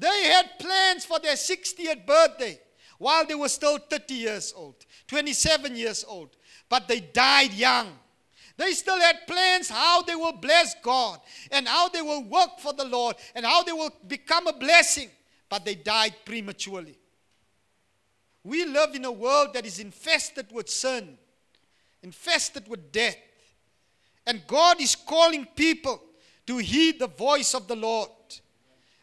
They 0.00 0.24
had 0.24 0.58
plans 0.58 1.04
for 1.04 1.18
their 1.18 1.34
60th 1.34 2.06
birthday 2.06 2.58
while 2.98 3.26
they 3.26 3.34
were 3.34 3.50
still 3.50 3.76
30 3.76 4.14
years 4.14 4.54
old, 4.56 4.74
27 5.06 5.76
years 5.76 6.04
old. 6.08 6.30
But 6.70 6.88
they 6.88 7.00
died 7.00 7.52
young. 7.52 7.88
They 8.56 8.72
still 8.72 8.98
had 8.98 9.26
plans 9.26 9.68
how 9.68 10.02
they 10.02 10.14
will 10.14 10.32
bless 10.32 10.74
God 10.82 11.20
and 11.50 11.68
how 11.68 11.90
they 11.90 12.00
will 12.00 12.24
work 12.24 12.60
for 12.60 12.72
the 12.72 12.84
Lord 12.84 13.16
and 13.34 13.44
how 13.44 13.62
they 13.62 13.72
will 13.72 13.90
become 14.06 14.46
a 14.46 14.54
blessing. 14.54 15.10
But 15.50 15.66
they 15.66 15.74
died 15.74 16.14
prematurely. 16.24 16.98
We 18.42 18.64
live 18.64 18.94
in 18.94 19.04
a 19.04 19.12
world 19.12 19.52
that 19.52 19.66
is 19.66 19.80
infested 19.80 20.46
with 20.50 20.70
sin, 20.70 21.18
infested 22.02 22.68
with 22.68 22.90
death. 22.90 23.18
And 24.26 24.46
God 24.46 24.80
is 24.80 24.94
calling 24.94 25.46
people 25.56 26.00
to 26.46 26.56
heed 26.56 26.98
the 26.98 27.08
voice 27.08 27.54
of 27.54 27.68
the 27.68 27.76
Lord. 27.76 28.08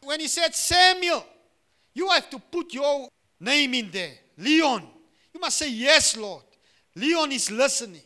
When 0.07 0.21
He 0.21 0.29
said, 0.29 0.55
Samuel, 0.55 1.25
you 1.93 2.07
have 2.07 2.29
to 2.29 2.39
put 2.39 2.73
your 2.73 3.09
name 3.41 3.73
in 3.73 3.91
there. 3.91 4.13
Leon. 4.37 4.87
You 5.33 5.41
must 5.41 5.57
say, 5.57 5.69
Yes, 5.69 6.15
Lord. 6.15 6.43
Leon 6.95 7.33
is 7.33 7.51
listening. 7.51 8.03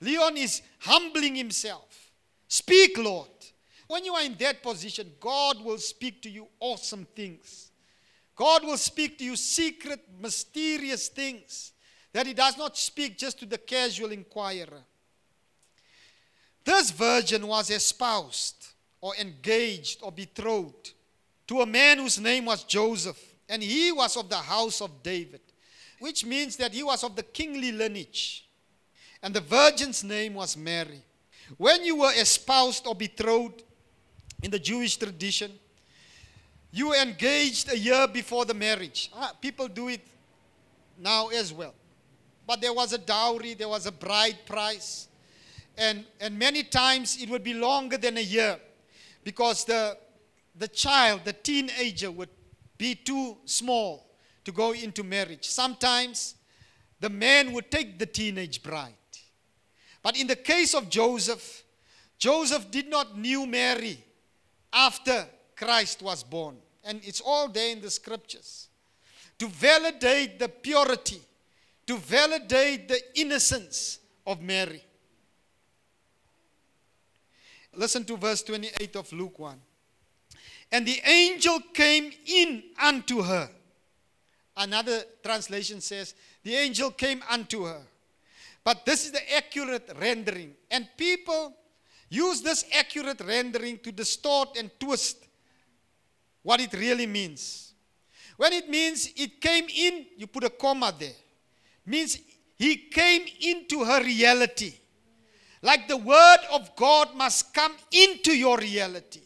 Leon 0.00 0.38
is 0.38 0.62
humbling 0.78 1.34
himself. 1.34 2.10
Speak, 2.48 2.96
Lord. 2.96 3.28
When 3.88 4.06
you 4.06 4.14
are 4.14 4.24
in 4.24 4.36
that 4.38 4.62
position, 4.62 5.12
God 5.20 5.62
will 5.62 5.76
speak 5.76 6.22
to 6.22 6.30
you 6.30 6.48
awesome 6.60 7.06
things. 7.14 7.70
God 8.34 8.64
will 8.64 8.78
speak 8.78 9.18
to 9.18 9.24
you 9.24 9.36
secret, 9.36 10.00
mysterious 10.18 11.08
things 11.08 11.72
that 12.14 12.26
He 12.26 12.32
does 12.32 12.56
not 12.56 12.78
speak 12.78 13.18
just 13.18 13.38
to 13.40 13.46
the 13.46 13.58
casual 13.58 14.12
inquirer. 14.12 14.80
This 16.64 16.90
virgin 16.90 17.46
was 17.46 17.68
espoused 17.68 18.68
or 19.02 19.14
engaged 19.16 20.00
or 20.02 20.10
betrothed 20.10 20.93
to 21.46 21.60
a 21.60 21.66
man 21.66 21.98
whose 21.98 22.18
name 22.18 22.46
was 22.46 22.64
Joseph, 22.64 23.20
and 23.48 23.62
he 23.62 23.92
was 23.92 24.16
of 24.16 24.28
the 24.28 24.36
house 24.36 24.80
of 24.80 25.02
David, 25.02 25.40
which 26.00 26.24
means 26.24 26.56
that 26.56 26.72
he 26.72 26.82
was 26.82 27.04
of 27.04 27.16
the 27.16 27.22
kingly 27.22 27.72
lineage. 27.72 28.48
And 29.22 29.34
the 29.34 29.40
virgin's 29.40 30.04
name 30.04 30.34
was 30.34 30.56
Mary. 30.56 31.02
When 31.56 31.84
you 31.84 31.96
were 31.96 32.12
espoused 32.12 32.86
or 32.86 32.94
betrothed 32.94 33.62
in 34.42 34.50
the 34.50 34.58
Jewish 34.58 34.96
tradition, 34.96 35.52
you 36.72 36.88
were 36.88 36.96
engaged 36.96 37.70
a 37.70 37.78
year 37.78 38.06
before 38.08 38.44
the 38.44 38.54
marriage. 38.54 39.10
Ah, 39.14 39.32
people 39.40 39.68
do 39.68 39.88
it 39.88 40.00
now 40.98 41.28
as 41.28 41.52
well. 41.52 41.74
But 42.46 42.60
there 42.60 42.72
was 42.72 42.92
a 42.92 42.98
dowry, 42.98 43.54
there 43.54 43.68
was 43.68 43.86
a 43.86 43.92
bride 43.92 44.38
price. 44.44 45.08
And, 45.76 46.04
and 46.20 46.38
many 46.38 46.62
times 46.62 47.20
it 47.20 47.28
would 47.30 47.42
be 47.42 47.54
longer 47.54 47.96
than 47.96 48.16
a 48.16 48.22
year 48.22 48.58
because 49.22 49.64
the, 49.64 49.96
the 50.54 50.68
child, 50.68 51.22
the 51.24 51.32
teenager, 51.32 52.10
would 52.10 52.28
be 52.78 52.94
too 52.94 53.36
small 53.44 54.06
to 54.44 54.52
go 54.52 54.72
into 54.72 55.02
marriage. 55.02 55.46
Sometimes 55.46 56.34
the 57.00 57.10
man 57.10 57.52
would 57.52 57.70
take 57.70 57.98
the 57.98 58.06
teenage 58.06 58.62
bride. 58.62 58.92
But 60.02 60.18
in 60.18 60.26
the 60.26 60.36
case 60.36 60.74
of 60.74 60.88
Joseph, 60.90 61.62
Joseph 62.18 62.70
did 62.70 62.88
not 62.88 63.18
knew 63.18 63.46
Mary 63.46 64.02
after 64.72 65.26
Christ 65.56 66.02
was 66.02 66.22
born. 66.22 66.56
And 66.84 67.00
it's 67.04 67.20
all 67.20 67.48
there 67.48 67.72
in 67.72 67.80
the 67.80 67.90
scriptures. 67.90 68.68
To 69.38 69.48
validate 69.48 70.38
the 70.38 70.48
purity, 70.48 71.20
to 71.86 71.96
validate 71.96 72.88
the 72.88 73.00
innocence 73.14 73.98
of 74.26 74.40
Mary. 74.40 74.84
Listen 77.74 78.04
to 78.04 78.16
verse 78.16 78.42
28 78.42 78.96
of 78.96 79.12
Luke 79.12 79.38
1. 79.38 79.60
And 80.74 80.84
the 80.84 81.00
angel 81.06 81.60
came 81.72 82.10
in 82.26 82.64
unto 82.82 83.22
her. 83.22 83.48
Another 84.56 85.04
translation 85.22 85.80
says, 85.80 86.16
the 86.42 86.52
angel 86.52 86.90
came 86.90 87.22
unto 87.30 87.64
her. 87.64 87.80
But 88.64 88.84
this 88.84 89.04
is 89.06 89.12
the 89.12 89.36
accurate 89.36 89.88
rendering. 90.00 90.56
And 90.72 90.88
people 90.96 91.54
use 92.08 92.42
this 92.42 92.64
accurate 92.76 93.20
rendering 93.20 93.78
to 93.84 93.92
distort 93.92 94.56
and 94.58 94.68
twist 94.80 95.18
what 96.42 96.58
it 96.58 96.72
really 96.72 97.06
means. 97.06 97.72
When 98.36 98.52
it 98.52 98.68
means 98.68 99.12
it 99.14 99.40
came 99.40 99.68
in, 99.72 100.06
you 100.16 100.26
put 100.26 100.42
a 100.42 100.50
comma 100.50 100.92
there. 100.98 101.20
Means 101.86 102.18
he 102.56 102.74
came 102.74 103.26
into 103.42 103.84
her 103.84 104.02
reality. 104.02 104.74
Like 105.62 105.86
the 105.86 105.98
word 105.98 106.40
of 106.50 106.74
God 106.74 107.14
must 107.14 107.54
come 107.54 107.76
into 107.92 108.36
your 108.36 108.58
reality, 108.58 109.20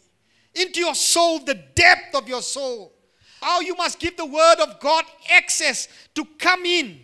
into 0.54 0.80
your 0.80 0.94
soul, 0.94 1.40
the 1.40 1.54
depth 1.74 2.14
of 2.14 2.28
your 2.28 2.42
soul. 2.42 2.92
How 3.40 3.60
you 3.60 3.76
must 3.76 3.98
give 3.98 4.16
the 4.16 4.26
word 4.26 4.56
of 4.60 4.80
God 4.80 5.04
access 5.30 5.88
to 6.14 6.24
come 6.38 6.64
in. 6.64 7.00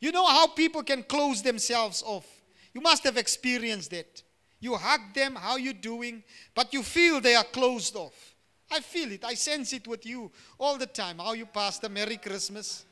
You 0.00 0.12
know 0.12 0.26
how 0.26 0.48
people 0.48 0.82
can 0.82 1.02
close 1.02 1.42
themselves 1.42 2.02
off. 2.04 2.26
You 2.72 2.80
must 2.80 3.04
have 3.04 3.16
experienced 3.16 3.90
that. 3.90 4.22
You 4.60 4.76
hug 4.76 5.00
them, 5.14 5.34
how 5.34 5.56
you 5.56 5.72
doing, 5.72 6.22
but 6.54 6.72
you 6.72 6.82
feel 6.82 7.20
they 7.20 7.34
are 7.34 7.44
closed 7.44 7.96
off. 7.96 8.34
I 8.70 8.80
feel 8.80 9.12
it. 9.12 9.24
I 9.24 9.34
sense 9.34 9.72
it 9.72 9.86
with 9.86 10.06
you 10.06 10.30
all 10.58 10.78
the 10.78 10.86
time. 10.86 11.18
How 11.18 11.32
you 11.34 11.46
pastor, 11.46 11.88
Merry 11.88 12.16
Christmas. 12.16 12.84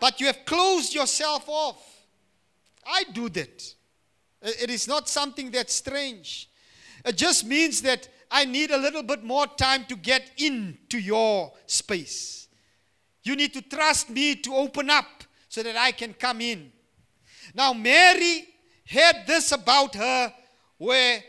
But 0.00 0.20
you 0.20 0.26
have 0.26 0.44
closed 0.44 0.94
yourself 0.94 1.44
off. 1.48 1.82
I 2.86 3.04
do 3.12 3.28
that. 3.30 3.74
It 4.42 4.70
is 4.70 4.86
not 4.86 5.08
something 5.08 5.50
that's 5.50 5.74
strange. 5.74 6.48
It 7.04 7.16
just 7.16 7.46
means 7.46 7.82
that 7.82 8.08
I 8.30 8.44
need 8.44 8.70
a 8.70 8.76
little 8.76 9.02
bit 9.02 9.24
more 9.24 9.46
time 9.46 9.84
to 9.86 9.96
get 9.96 10.30
into 10.36 10.98
your 10.98 11.52
space. 11.66 12.48
You 13.22 13.36
need 13.36 13.52
to 13.54 13.62
trust 13.62 14.10
me 14.10 14.36
to 14.36 14.54
open 14.54 14.90
up 14.90 15.24
so 15.48 15.62
that 15.62 15.76
I 15.76 15.92
can 15.92 16.14
come 16.14 16.40
in. 16.40 16.72
Now, 17.54 17.72
Mary 17.72 18.48
had 18.86 19.26
this 19.26 19.52
about 19.52 19.94
her 19.94 20.32
where 20.76 21.22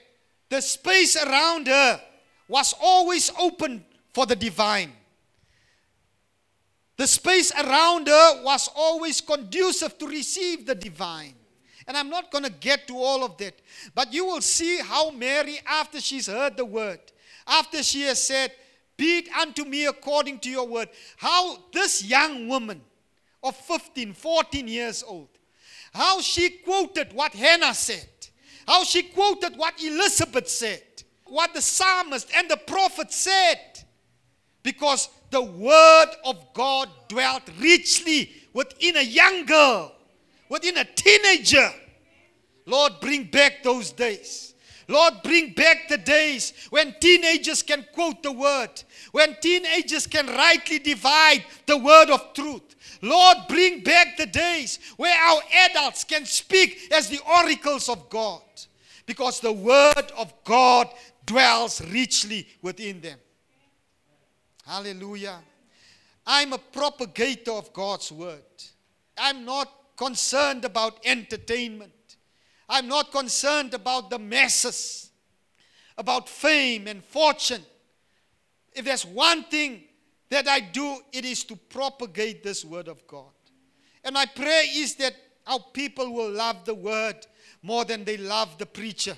the 0.50 0.62
space 0.62 1.16
around 1.16 1.68
her 1.68 2.02
was 2.48 2.74
always 2.82 3.32
open 3.40 3.86
for 4.14 4.26
the 4.26 4.36
divine. 4.36 4.92
The 6.98 7.08
space 7.08 7.52
around 7.54 8.08
her 8.08 8.44
was 8.44 8.70
always 8.76 9.22
conducive 9.22 9.98
to 10.00 10.08
receive 10.08 10.66
the 10.66 10.76
divine. 10.76 11.36
And 11.89 11.97
I'm 11.97 12.12
not 12.12 12.32
going 12.32 12.43
to 12.43 12.52
get 12.52 12.88
to 12.88 12.97
all 12.97 13.23
of 13.23 13.38
that. 13.38 13.60
But 13.95 14.13
you 14.13 14.23
will 14.23 14.41
see 14.41 14.78
how 14.78 15.10
Mary, 15.10 15.60
after 15.65 15.99
she's 15.99 16.28
heard 16.28 16.56
the 16.56 16.63
word, 16.63 16.99
after 17.47 17.82
she 17.82 18.04
has 18.04 18.23
said, 18.23 18.52
Be 18.95 19.17
it 19.17 19.30
unto 19.34 19.65
me 19.65 19.88
according 19.88 20.38
to 20.41 20.52
your 20.52 20.67
word, 20.67 20.89
how 21.17 21.58
this 21.73 22.06
young 22.06 22.47
woman 22.47 22.80
of 23.43 23.56
15, 23.56 24.13
14 24.13 24.67
years 24.67 25.04
old, 25.06 25.30
how 25.91 26.21
she 26.21 26.49
quoted 26.49 27.12
what 27.12 27.34
Hannah 27.34 27.73
said, 27.73 28.08
how 28.67 28.84
she 28.84 29.02
quoted 29.02 29.58
what 29.58 29.84
Elizabeth 29.84 30.47
said, 30.47 30.84
what 31.25 31.56
the 31.56 31.62
psalmist 31.62 32.30
and 32.36 32.47
the 32.52 32.58
prophet 32.58 33.12
said. 33.12 33.58
Because 34.62 35.10
the 35.32 35.41
word 35.41 36.12
of 36.23 36.54
God 36.54 36.88
dwelt 37.08 37.49
richly 37.60 38.32
within 38.54 38.97
a 38.97 39.02
young 39.02 39.47
girl 39.47 39.95
within 40.50 40.78
a 40.78 40.84
teenager. 40.84 41.72
Lord, 42.66 42.94
bring 43.00 43.26
back 43.26 43.64
those 43.64 43.92
days. 43.92 44.54
Lord, 44.88 45.14
bring 45.24 45.54
back 45.54 45.88
the 45.88 46.00
days 46.00 46.52
when 46.72 46.96
teenagers 47.00 47.62
can 47.62 47.86
quote 47.94 48.24
the 48.24 48.32
word, 48.32 48.70
when 49.12 49.36
teenagers 49.40 50.08
can 50.08 50.26
rightly 50.26 50.80
divide 50.80 51.46
the 51.68 51.78
word 51.78 52.10
of 52.10 52.34
truth. 52.34 52.76
Lord, 53.04 53.38
bring 53.48 53.84
back 53.84 54.18
the 54.18 54.26
days 54.26 54.80
where 54.98 55.16
our 55.16 55.42
adults 55.70 56.04
can 56.04 56.26
speak 56.26 56.92
as 56.92 57.08
the 57.08 57.22
oracles 57.38 57.88
of 57.88 58.10
God, 58.10 58.42
because 59.06 59.40
the 59.40 59.54
word 59.54 60.12
of 60.18 60.34
God 60.44 60.90
dwells 61.24 61.82
richly 61.92 62.48
within 62.64 63.00
them. 63.00 63.20
Hallelujah. 64.66 65.40
I'm 66.26 66.54
a 66.54 66.58
propagator 66.58 67.52
of 67.52 67.72
God's 67.74 68.12
word. 68.12 68.42
I'm 69.18 69.46
not 69.46 69.79
concerned 70.00 70.64
about 70.64 70.98
entertainment. 71.04 72.16
I'm 72.70 72.88
not 72.88 73.12
concerned 73.12 73.74
about 73.74 74.10
the 74.10 74.18
masses, 74.18 75.12
about 75.98 76.30
fame 76.30 76.88
and 76.88 77.04
fortune. 77.04 77.62
If 78.72 78.86
there's 78.86 79.06
one 79.06 79.44
thing 79.44 79.84
that 80.30 80.48
I 80.48 80.62
do, 80.62 81.00
it 81.12 81.26
is 81.26 81.44
to 81.46 81.58
propagate 81.58 82.44
this 82.44 82.64
word 82.64 82.88
of 82.88 83.06
God. 83.08 83.34
And 84.06 84.14
my 84.14 84.26
prayer 84.26 84.64
is 84.74 84.96
that 84.96 85.16
our 85.46 85.60
people 85.74 86.14
will 86.14 86.32
love 86.32 86.64
the 86.64 86.76
word 86.76 87.18
more 87.62 87.84
than 87.84 88.06
they 88.06 88.16
love 88.16 88.58
the 88.58 88.66
preacher. 88.66 89.18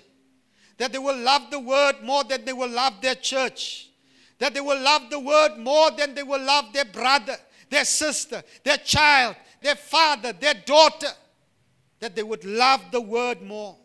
That 0.79 0.93
they 0.93 0.99
will 0.99 1.19
love 1.19 1.51
the 1.51 1.59
word 1.59 1.97
more 2.01 2.23
than 2.23 2.43
they 2.43 2.53
will 2.53 2.71
love 2.71 3.01
their 3.01 3.13
church. 3.13 3.91
That 4.39 4.55
they 4.55 4.61
will 4.61 4.81
love 4.81 5.11
the 5.11 5.19
word 5.19 5.59
more 5.59 5.91
than 5.91 6.15
they 6.15 6.23
will 6.23 6.41
love 6.41 6.73
their 6.73 6.85
brother, 6.85 7.37
their 7.69 7.85
sister, 7.85 8.41
their 8.63 8.77
child, 8.77 9.35
their 9.61 9.75
father, 9.75 10.33
their 10.33 10.53
daughter, 10.53 11.11
that 11.99 12.15
they 12.15 12.23
would 12.23 12.43
love 12.43 12.81
the 12.91 13.01
word 13.01 13.41
more. 13.41 13.77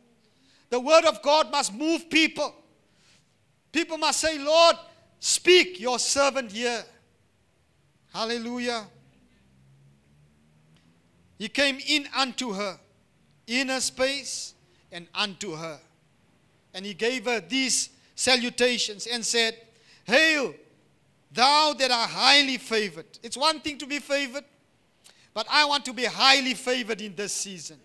The 0.71 0.81
word 0.81 1.05
of 1.05 1.23
God 1.23 1.51
must 1.51 1.73
move 1.73 2.09
people. 2.11 2.55
People 3.73 3.99
must 3.99 4.21
say, 4.21 4.39
Lord, 4.39 4.77
speak, 5.21 5.79
your 5.79 5.99
servant 5.99 6.51
here. 6.51 6.83
Hallelujah. 8.13 8.87
He 11.39 11.49
came 11.49 11.79
in 11.87 12.09
unto 12.17 12.53
her, 12.55 12.79
inner 13.47 13.81
space, 13.81 14.55
and 14.91 15.07
unto 15.15 15.55
her. 15.55 15.79
And 16.73 16.87
he 16.87 16.95
gave 16.95 17.27
her 17.27 17.41
these 17.41 17.91
salutations 18.15 19.07
and 19.07 19.25
said, 19.25 19.57
Hail, 20.05 20.55
thou 21.31 21.75
that 21.75 21.91
art 21.91 22.11
highly 22.11 22.57
favored. 22.57 23.07
It's 23.23 23.37
one 23.37 23.61
thing 23.61 23.77
to 23.79 23.87
be 23.87 23.99
favored, 23.99 24.45
but 25.37 25.47
I 25.51 25.67
want 25.67 25.85
to 25.85 25.93
be 25.93 26.07
highly 26.07 26.55
favored 26.55 27.03
in 27.03 27.15
this 27.15 27.31
season. 27.31 27.77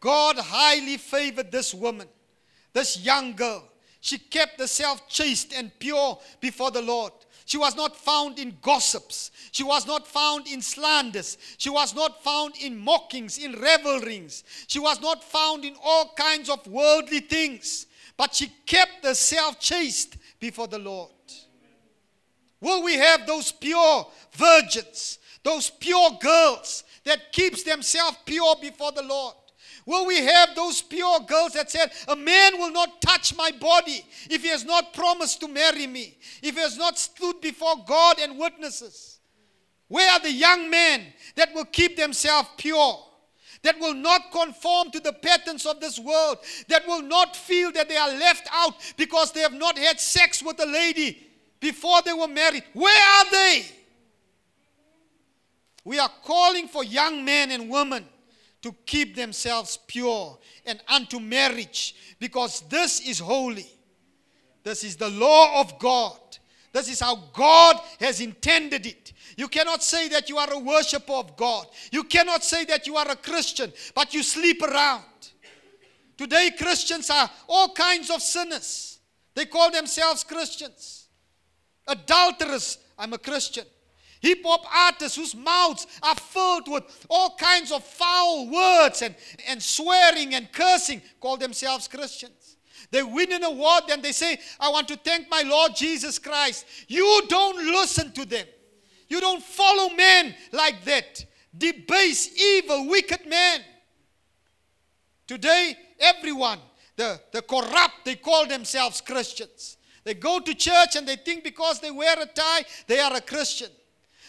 God 0.00 0.36
highly 0.36 0.96
favored 0.96 1.52
this 1.52 1.72
woman, 1.72 2.08
this 2.72 2.98
young 2.98 3.36
girl. 3.36 3.62
She 4.00 4.18
kept 4.18 4.58
herself 4.58 5.08
chaste 5.08 5.54
and 5.54 5.70
pure 5.78 6.18
before 6.40 6.72
the 6.72 6.82
Lord. 6.82 7.12
She 7.44 7.56
was 7.56 7.76
not 7.76 7.96
found 7.96 8.40
in 8.40 8.56
gossips. 8.62 9.30
She 9.52 9.62
was 9.62 9.86
not 9.86 10.08
found 10.08 10.48
in 10.48 10.60
slanders. 10.60 11.38
She 11.56 11.70
was 11.70 11.94
not 11.94 12.24
found 12.24 12.54
in 12.60 12.76
mockings, 12.76 13.38
in 13.38 13.52
revelrings. 13.52 14.42
She 14.66 14.80
was 14.80 15.00
not 15.00 15.22
found 15.22 15.64
in 15.64 15.76
all 15.84 16.14
kinds 16.16 16.50
of 16.50 16.66
worldly 16.66 17.20
things. 17.20 17.86
But 18.16 18.34
she 18.34 18.48
kept 18.66 19.04
herself 19.04 19.60
chaste 19.60 20.16
before 20.40 20.66
the 20.66 20.80
Lord. 20.80 21.12
Will 22.60 22.82
we 22.82 22.94
have 22.94 23.24
those 23.24 23.52
pure 23.52 24.08
virgins, 24.32 25.20
those 25.46 25.70
pure 25.70 26.10
girls 26.20 26.82
that 27.04 27.30
keeps 27.30 27.62
themselves 27.62 28.18
pure 28.26 28.56
before 28.60 28.90
the 28.90 29.04
Lord? 29.04 29.36
Will 29.86 30.04
we 30.04 30.16
have 30.16 30.56
those 30.56 30.82
pure 30.82 31.20
girls 31.20 31.52
that 31.52 31.70
said, 31.70 31.92
A 32.08 32.16
man 32.16 32.58
will 32.58 32.72
not 32.72 33.00
touch 33.00 33.32
my 33.36 33.52
body 33.52 34.04
if 34.28 34.42
he 34.42 34.48
has 34.48 34.64
not 34.64 34.92
promised 34.92 35.38
to 35.40 35.48
marry 35.48 35.86
me, 35.86 36.18
if 36.42 36.56
he 36.56 36.60
has 36.60 36.76
not 36.76 36.98
stood 36.98 37.40
before 37.40 37.76
God 37.86 38.18
and 38.18 38.36
witnesses? 38.36 39.20
Where 39.86 40.10
are 40.10 40.18
the 40.18 40.32
young 40.32 40.68
men 40.68 41.02
that 41.36 41.54
will 41.54 41.66
keep 41.66 41.96
themselves 41.96 42.48
pure? 42.56 42.98
That 43.62 43.78
will 43.78 43.94
not 43.94 44.32
conform 44.32 44.90
to 44.90 44.98
the 44.98 45.12
patterns 45.12 45.64
of 45.64 45.78
this 45.78 46.00
world, 46.00 46.38
that 46.66 46.88
will 46.88 47.02
not 47.02 47.36
feel 47.36 47.70
that 47.70 47.88
they 47.88 47.96
are 47.96 48.10
left 48.10 48.48
out 48.52 48.74
because 48.96 49.30
they 49.30 49.42
have 49.42 49.54
not 49.54 49.78
had 49.78 50.00
sex 50.00 50.42
with 50.42 50.60
a 50.60 50.66
lady 50.66 51.24
before 51.60 52.02
they 52.02 52.12
were 52.12 52.26
married. 52.26 52.64
Where 52.72 53.20
are 53.20 53.30
they? 53.30 53.66
We 55.86 56.00
are 56.00 56.10
calling 56.24 56.66
for 56.66 56.82
young 56.82 57.24
men 57.24 57.52
and 57.52 57.70
women 57.70 58.04
to 58.62 58.74
keep 58.86 59.14
themselves 59.14 59.78
pure 59.86 60.36
and 60.66 60.82
unto 60.88 61.20
marriage 61.20 61.94
because 62.18 62.62
this 62.62 62.98
is 63.06 63.20
holy. 63.20 63.68
This 64.64 64.82
is 64.82 64.96
the 64.96 65.08
law 65.08 65.60
of 65.60 65.78
God. 65.78 66.18
This 66.72 66.90
is 66.90 66.98
how 66.98 67.14
God 67.32 67.76
has 68.00 68.20
intended 68.20 68.84
it. 68.84 69.12
You 69.36 69.46
cannot 69.46 69.80
say 69.80 70.08
that 70.08 70.28
you 70.28 70.38
are 70.38 70.52
a 70.52 70.58
worshiper 70.58 71.12
of 71.12 71.36
God. 71.36 71.68
You 71.92 72.02
cannot 72.02 72.42
say 72.42 72.64
that 72.64 72.88
you 72.88 72.96
are 72.96 73.08
a 73.08 73.14
Christian, 73.14 73.72
but 73.94 74.12
you 74.12 74.24
sleep 74.24 74.62
around. 74.64 75.04
Today, 76.16 76.50
Christians 76.58 77.10
are 77.10 77.30
all 77.46 77.72
kinds 77.72 78.10
of 78.10 78.20
sinners. 78.22 78.98
They 79.36 79.44
call 79.44 79.70
themselves 79.70 80.24
Christians. 80.24 81.06
Adulterers, 81.86 82.78
I'm 82.98 83.12
a 83.12 83.18
Christian. 83.18 83.66
Hip 84.20 84.40
hop 84.44 84.64
artists 84.74 85.16
whose 85.16 85.34
mouths 85.34 85.86
are 86.02 86.14
filled 86.14 86.68
with 86.68 87.06
all 87.08 87.36
kinds 87.36 87.70
of 87.70 87.84
foul 87.84 88.50
words 88.50 89.02
and, 89.02 89.14
and 89.48 89.62
swearing 89.62 90.34
and 90.34 90.50
cursing 90.52 91.02
call 91.20 91.36
themselves 91.36 91.86
Christians. 91.88 92.56
They 92.90 93.02
win 93.02 93.32
an 93.32 93.44
award 93.44 93.84
and 93.90 94.02
they 94.02 94.12
say, 94.12 94.38
I 94.60 94.68
want 94.70 94.88
to 94.88 94.96
thank 94.96 95.30
my 95.30 95.42
Lord 95.42 95.74
Jesus 95.74 96.18
Christ. 96.18 96.66
You 96.88 97.22
don't 97.28 97.58
listen 97.72 98.12
to 98.12 98.24
them. 98.24 98.46
You 99.08 99.20
don't 99.20 99.42
follow 99.42 99.94
men 99.94 100.34
like 100.52 100.84
that. 100.84 101.24
Debase, 101.56 102.36
evil, 102.40 102.88
wicked 102.88 103.26
men. 103.26 103.60
Today, 105.26 105.76
everyone, 105.98 106.58
the, 106.96 107.20
the 107.32 107.42
corrupt, 107.42 108.04
they 108.04 108.16
call 108.16 108.46
themselves 108.46 109.00
Christians. 109.00 109.76
They 110.04 110.14
go 110.14 110.38
to 110.38 110.54
church 110.54 110.94
and 110.96 111.06
they 111.06 111.16
think 111.16 111.42
because 111.42 111.80
they 111.80 111.90
wear 111.90 112.14
a 112.20 112.26
tie, 112.26 112.64
they 112.86 113.00
are 113.00 113.14
a 113.14 113.20
Christian. 113.20 113.70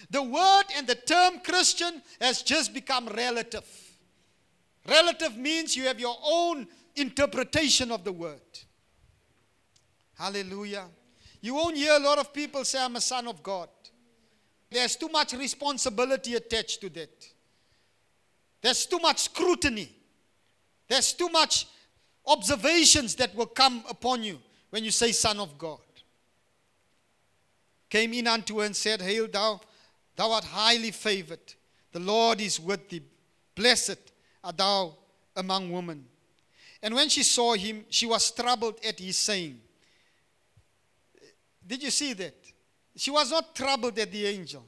The 0.09 0.23
word 0.23 0.63
and 0.75 0.87
the 0.87 0.95
term 0.95 1.39
Christian 1.43 2.01
has 2.21 2.41
just 2.41 2.73
become 2.73 3.07
relative. 3.07 3.65
Relative 4.87 5.35
means 5.37 5.75
you 5.75 5.83
have 5.83 5.99
your 5.99 6.15
own 6.23 6.67
interpretation 6.95 7.91
of 7.91 8.03
the 8.03 8.11
word. 8.11 8.39
Hallelujah. 10.17 10.85
You 11.41 11.55
won't 11.55 11.75
hear 11.75 11.93
a 11.93 11.99
lot 11.99 12.17
of 12.17 12.33
people 12.33 12.63
say, 12.63 12.81
I'm 12.81 12.95
a 12.95 13.01
son 13.01 13.27
of 13.27 13.43
God. 13.43 13.69
There's 14.69 14.95
too 14.95 15.09
much 15.09 15.33
responsibility 15.33 16.35
attached 16.35 16.81
to 16.81 16.89
that. 16.89 17.27
There's 18.61 18.85
too 18.85 18.99
much 18.99 19.19
scrutiny. 19.19 19.89
There's 20.87 21.13
too 21.13 21.29
much 21.29 21.67
observations 22.25 23.15
that 23.15 23.35
will 23.35 23.45
come 23.45 23.83
upon 23.89 24.23
you 24.23 24.39
when 24.69 24.83
you 24.83 24.91
say, 24.91 25.11
Son 25.11 25.39
of 25.39 25.57
God. 25.57 25.79
Came 27.89 28.13
in 28.13 28.27
unto 28.27 28.59
her 28.59 28.65
and 28.65 28.75
said, 28.75 29.01
Hail 29.01 29.27
thou 29.27 29.61
Thou 30.17 30.31
art 30.31 30.43
highly 30.43 30.91
favored. 30.91 31.53
The 31.93 31.99
Lord 31.99 32.41
is 32.41 32.59
with 32.59 32.89
thee. 32.89 33.03
Blessed 33.55 33.99
art 34.43 34.57
thou 34.57 34.97
among 35.35 35.71
women. 35.71 36.05
And 36.81 36.93
when 36.93 37.07
she 37.07 37.23
saw 37.23 37.53
him, 37.53 37.85
she 37.89 38.05
was 38.05 38.29
troubled 38.31 38.79
at 38.85 38.99
his 38.99 39.17
saying. 39.17 39.61
Did 41.65 41.83
you 41.83 41.91
see 41.91 42.13
that? 42.13 42.35
She 42.95 43.11
was 43.11 43.31
not 43.31 43.55
troubled 43.55 43.97
at 43.99 44.11
the 44.11 44.25
angel. 44.25 44.65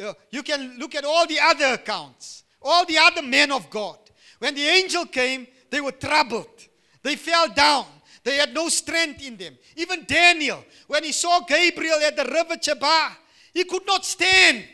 Uh, 0.00 0.12
you 0.30 0.42
can 0.42 0.78
look 0.78 0.94
at 0.94 1.04
all 1.04 1.26
the 1.26 1.38
other 1.40 1.74
accounts, 1.74 2.44
all 2.60 2.84
the 2.84 2.98
other 2.98 3.22
men 3.22 3.50
of 3.50 3.68
God. 3.70 3.98
When 4.38 4.54
the 4.54 4.66
angel 4.66 5.06
came, 5.06 5.46
they 5.70 5.80
were 5.80 5.92
troubled. 5.92 6.68
They 7.02 7.16
fell 7.16 7.48
down. 7.48 7.86
They 8.24 8.36
had 8.36 8.54
no 8.54 8.68
strength 8.68 9.26
in 9.26 9.36
them. 9.36 9.56
Even 9.76 10.04
Daniel, 10.04 10.64
when 10.86 11.04
he 11.04 11.12
saw 11.12 11.40
Gabriel 11.40 11.98
at 12.04 12.16
the 12.16 12.24
river 12.24 12.56
Chebar, 12.56 13.16
he 13.52 13.64
could 13.64 13.86
not 13.86 14.04
stand. 14.04 14.64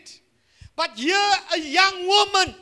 But 0.77 0.93
here, 0.97 1.33
a 1.55 1.59
young 1.59 2.07
woman, 2.07 2.55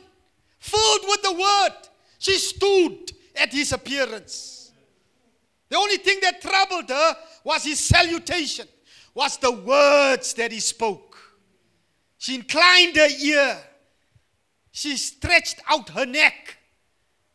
filled 0.59 1.01
with 1.07 1.21
the 1.21 1.33
word, 1.33 1.87
she 2.17 2.37
stood 2.37 3.11
at 3.35 3.51
his 3.51 3.71
appearance. 3.71 4.71
The 5.69 5.77
only 5.77 5.97
thing 5.97 6.19
that 6.21 6.41
troubled 6.41 6.89
her 6.89 7.15
was 7.43 7.63
his 7.63 7.79
salutation, 7.79 8.67
was 9.13 9.37
the 9.37 9.51
words 9.51 10.33
that 10.35 10.51
he 10.51 10.59
spoke. 10.59 11.17
She 12.17 12.35
inclined 12.35 12.95
her 12.95 13.07
ear. 13.21 13.57
She 14.71 14.97
stretched 14.97 15.61
out 15.69 15.89
her 15.89 16.05
neck. 16.05 16.57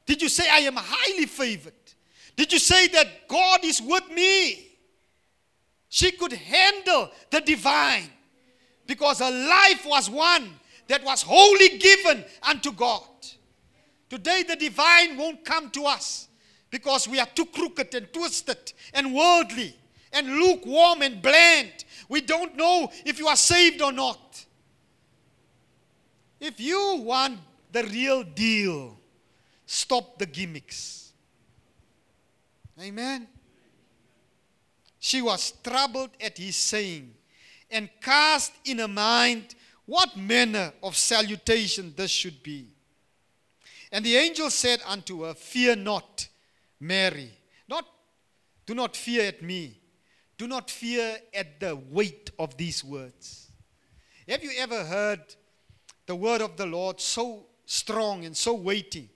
Did 0.06 0.20
you 0.22 0.28
say, 0.28 0.48
I 0.50 0.58
am 0.60 0.76
highly 0.76 1.26
favored? 1.26 1.72
Did 2.36 2.52
you 2.52 2.58
say 2.58 2.88
that 2.88 3.28
God 3.28 3.64
is 3.64 3.80
with 3.80 4.08
me? 4.10 4.68
She 5.88 6.10
could 6.12 6.32
handle 6.32 7.10
the 7.30 7.40
divine 7.40 8.10
because 8.86 9.20
her 9.20 9.30
life 9.30 9.84
was 9.86 10.10
one 10.10 10.50
that 10.88 11.04
was 11.04 11.22
wholly 11.22 11.78
given 11.78 12.24
unto 12.42 12.72
God. 12.72 13.02
Today, 14.08 14.42
the 14.46 14.56
divine 14.56 15.16
won't 15.16 15.44
come 15.44 15.70
to 15.70 15.84
us 15.86 16.28
because 16.70 17.08
we 17.08 17.18
are 17.18 17.28
too 17.34 17.46
crooked 17.46 17.94
and 17.94 18.12
twisted 18.12 18.72
and 18.92 19.14
worldly 19.14 19.74
and 20.12 20.26
lukewarm 20.28 21.02
and 21.02 21.22
bland. 21.22 21.84
We 22.08 22.20
don't 22.20 22.56
know 22.56 22.90
if 23.06 23.18
you 23.18 23.26
are 23.28 23.36
saved 23.36 23.80
or 23.80 23.92
not. 23.92 24.44
If 26.40 26.60
you 26.60 27.02
want 27.04 27.38
the 27.70 27.84
real 27.84 28.22
deal, 28.22 28.98
stop 29.64 30.18
the 30.18 30.26
gimmicks. 30.26 31.12
Amen. 32.80 33.28
She 34.98 35.22
was 35.22 35.52
troubled 35.62 36.10
at 36.20 36.36
his 36.36 36.56
saying 36.56 37.14
and 37.72 37.88
cast 38.00 38.52
in 38.64 38.78
her 38.78 38.88
mind 38.88 39.54
what 39.86 40.16
manner 40.16 40.72
of 40.82 40.96
salutation 40.96 41.92
this 41.96 42.10
should 42.10 42.42
be. 42.42 42.68
And 43.90 44.04
the 44.04 44.16
angel 44.16 44.50
said 44.50 44.80
unto 44.86 45.24
her, 45.24 45.34
Fear 45.34 45.76
not, 45.76 46.28
Mary. 46.80 47.30
Not, 47.68 47.86
do 48.64 48.74
not 48.74 48.96
fear 48.96 49.28
at 49.28 49.42
me. 49.42 49.78
Do 50.38 50.46
not 50.46 50.70
fear 50.70 51.18
at 51.34 51.60
the 51.60 51.76
weight 51.76 52.30
of 52.38 52.56
these 52.56 52.82
words. 52.82 53.50
Have 54.28 54.42
you 54.42 54.52
ever 54.58 54.84
heard 54.84 55.20
the 56.06 56.16
word 56.16 56.40
of 56.40 56.56
the 56.56 56.66
Lord 56.66 57.00
so 57.00 57.46
strong 57.66 58.24
and 58.24 58.36
so 58.36 58.54
weighty 58.54 59.10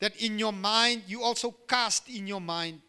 that 0.00 0.16
in 0.16 0.38
your 0.38 0.52
mind 0.52 1.02
you 1.06 1.22
also 1.22 1.54
cast 1.66 2.08
in 2.08 2.26
your 2.26 2.40
mind? 2.40 2.80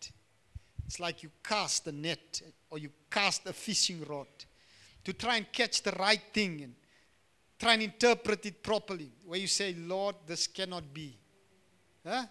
It's 0.85 0.99
like 0.99 1.21
you 1.21 1.31
cast 1.43 1.85
a 1.87 1.91
net 1.91 2.41
or 2.69 2.77
you 2.77 2.89
cast 3.11 3.45
a 3.45 3.53
fishing 3.53 4.03
rod 4.07 4.27
to 5.13 5.17
try 5.17 5.37
and 5.37 5.51
catch 5.51 5.83
the 5.83 5.91
right 5.91 6.21
thing. 6.33 6.61
And 6.61 6.75
try 7.59 7.73
and 7.73 7.83
interpret 7.83 8.45
it 8.45 8.63
properly, 8.63 9.11
where 9.25 9.39
you 9.39 9.47
say, 9.47 9.75
Lord, 9.77 10.15
this 10.25 10.47
cannot 10.47 10.93
be. 10.93 11.17
Huh? 12.07 12.23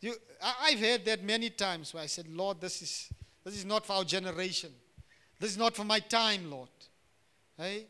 You, 0.00 0.14
I, 0.42 0.54
I've 0.62 0.80
heard 0.80 1.04
that 1.04 1.22
many 1.22 1.50
times 1.50 1.92
where 1.92 2.02
I 2.02 2.06
said, 2.06 2.26
Lord, 2.28 2.60
this 2.60 2.80
is, 2.80 3.08
this 3.44 3.54
is 3.54 3.64
not 3.64 3.84
for 3.84 3.92
our 3.92 4.04
generation. 4.04 4.70
This 5.38 5.50
is 5.50 5.58
not 5.58 5.76
for 5.76 5.84
my 5.84 6.00
time, 6.00 6.50
Lord. 6.50 6.70
Hey? 7.56 7.86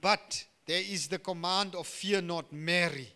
But 0.00 0.44
there 0.66 0.82
is 0.82 1.06
the 1.08 1.18
command 1.18 1.74
of 1.74 1.86
fear 1.86 2.20
not, 2.20 2.52
Mary. 2.52 3.08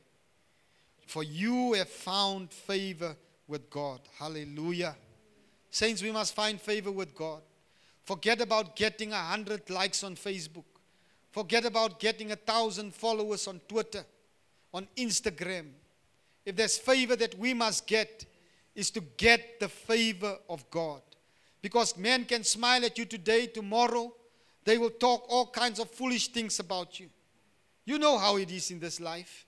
For 1.07 1.23
you 1.23 1.73
have 1.73 1.89
found 1.89 2.53
favor 2.53 3.17
with 3.49 3.69
God. 3.71 4.01
Hallelujah. 4.19 4.95
Saints, 5.71 6.03
we 6.03 6.13
must 6.13 6.35
find 6.35 6.61
favor 6.61 6.93
with 6.93 7.15
God. 7.15 7.43
Forget 8.05 8.41
about 8.41 8.77
getting 8.77 9.13
a 9.13 9.17
hundred 9.17 9.69
likes 9.71 10.05
on 10.05 10.15
Facebook. 10.15 10.65
Forget 11.33 11.65
about 11.65 11.99
getting 11.99 12.33
a 12.33 12.37
thousand 12.37 12.95
followers 12.95 13.49
on 13.49 13.61
Twitter, 13.67 14.05
on 14.73 14.87
Instagram. 14.97 15.67
If 16.45 16.57
there's 16.57 16.79
favor 16.79 17.17
that 17.17 17.39
we 17.39 17.55
must 17.55 17.87
get, 17.87 18.27
is 18.75 18.91
to 18.91 19.01
get 19.17 19.59
the 19.59 19.69
favor 19.69 20.37
of 20.49 20.69
God. 20.71 21.01
Because 21.63 21.97
men 21.97 22.25
can 22.25 22.45
smile 22.45 22.85
at 22.85 22.99
you 22.99 23.05
today, 23.07 23.47
tomorrow, 23.47 24.13
they 24.65 24.77
will 24.77 24.91
talk 24.91 25.25
all 25.29 25.47
kinds 25.47 25.79
of 25.79 25.91
foolish 25.91 26.29
things 26.29 26.59
about 26.59 27.01
you. 27.01 27.09
You 27.87 27.99
know 27.99 28.19
how 28.19 28.37
it 28.37 28.51
is 28.51 28.71
in 28.71 28.81
this 28.81 29.01
life. 29.01 29.47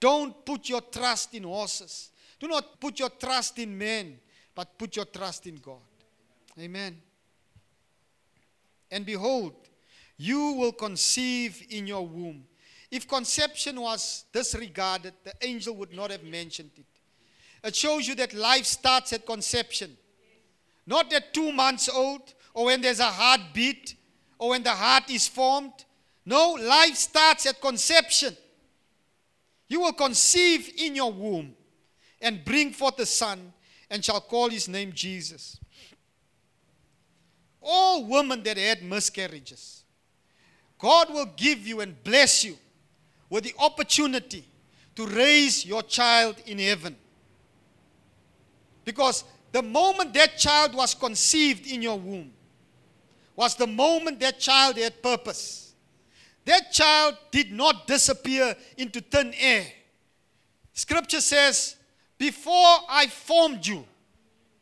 Don't 0.00 0.44
put 0.44 0.68
your 0.68 0.80
trust 0.80 1.34
in 1.34 1.44
horses. 1.44 2.10
Do 2.38 2.48
not 2.48 2.80
put 2.80 2.98
your 2.98 3.10
trust 3.10 3.58
in 3.58 3.76
men, 3.76 4.18
but 4.54 4.76
put 4.76 4.96
your 4.96 5.06
trust 5.06 5.46
in 5.46 5.56
God. 5.56 5.80
Amen. 6.58 6.96
And 8.90 9.04
behold, 9.04 9.54
you 10.16 10.52
will 10.52 10.72
conceive 10.72 11.62
in 11.70 11.86
your 11.86 12.06
womb. 12.06 12.44
If 12.90 13.08
conception 13.08 13.80
was 13.80 14.24
disregarded, 14.32 15.14
the 15.24 15.34
angel 15.42 15.74
would 15.76 15.92
not 15.92 16.10
have 16.10 16.24
mentioned 16.24 16.70
it. 16.76 16.86
It 17.64 17.74
shows 17.74 18.06
you 18.06 18.14
that 18.16 18.32
life 18.32 18.64
starts 18.64 19.12
at 19.12 19.26
conception, 19.26 19.96
not 20.86 21.12
at 21.12 21.34
two 21.34 21.52
months 21.52 21.88
old 21.88 22.32
or 22.54 22.66
when 22.66 22.80
there's 22.80 23.00
a 23.00 23.04
heartbeat 23.04 23.96
or 24.38 24.50
when 24.50 24.62
the 24.62 24.70
heart 24.70 25.10
is 25.10 25.26
formed. 25.26 25.84
No, 26.24 26.52
life 26.52 26.94
starts 26.94 27.46
at 27.46 27.60
conception. 27.60 28.36
You 29.68 29.80
will 29.80 29.92
conceive 29.92 30.70
in 30.76 30.94
your 30.94 31.12
womb 31.12 31.54
and 32.20 32.44
bring 32.44 32.72
forth 32.72 32.98
a 33.00 33.06
son 33.06 33.52
and 33.90 34.04
shall 34.04 34.20
call 34.20 34.48
his 34.48 34.68
name 34.68 34.92
Jesus. 34.92 35.58
All 37.62 38.04
women 38.04 38.42
that 38.44 38.56
had 38.56 38.82
miscarriages, 38.82 39.82
God 40.78 41.12
will 41.12 41.30
give 41.36 41.66
you 41.66 41.80
and 41.80 42.02
bless 42.04 42.44
you 42.44 42.56
with 43.28 43.44
the 43.44 43.54
opportunity 43.58 44.44
to 44.94 45.06
raise 45.06 45.64
your 45.64 45.82
child 45.82 46.36
in 46.46 46.58
heaven. 46.58 46.96
Because 48.84 49.24
the 49.52 49.62
moment 49.62 50.14
that 50.14 50.38
child 50.38 50.74
was 50.74 50.94
conceived 50.94 51.66
in 51.66 51.82
your 51.82 51.98
womb 51.98 52.32
was 53.34 53.54
the 53.54 53.66
moment 53.66 54.20
that 54.20 54.38
child 54.38 54.76
had 54.76 55.02
purpose. 55.02 55.74
That 56.44 56.72
child 56.72 57.16
did 57.30 57.52
not 57.52 57.86
disappear 57.86 58.54
into 58.76 59.00
thin 59.00 59.34
air. 59.38 59.66
Scripture 60.72 61.20
says, 61.20 61.76
Before 62.16 62.78
I 62.88 63.06
formed 63.08 63.66
you 63.66 63.84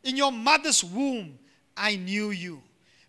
in 0.03 0.17
your 0.17 0.31
mother's 0.31 0.83
womb, 0.83 1.37
I 1.77 1.95
knew 1.95 2.31
you. 2.31 2.61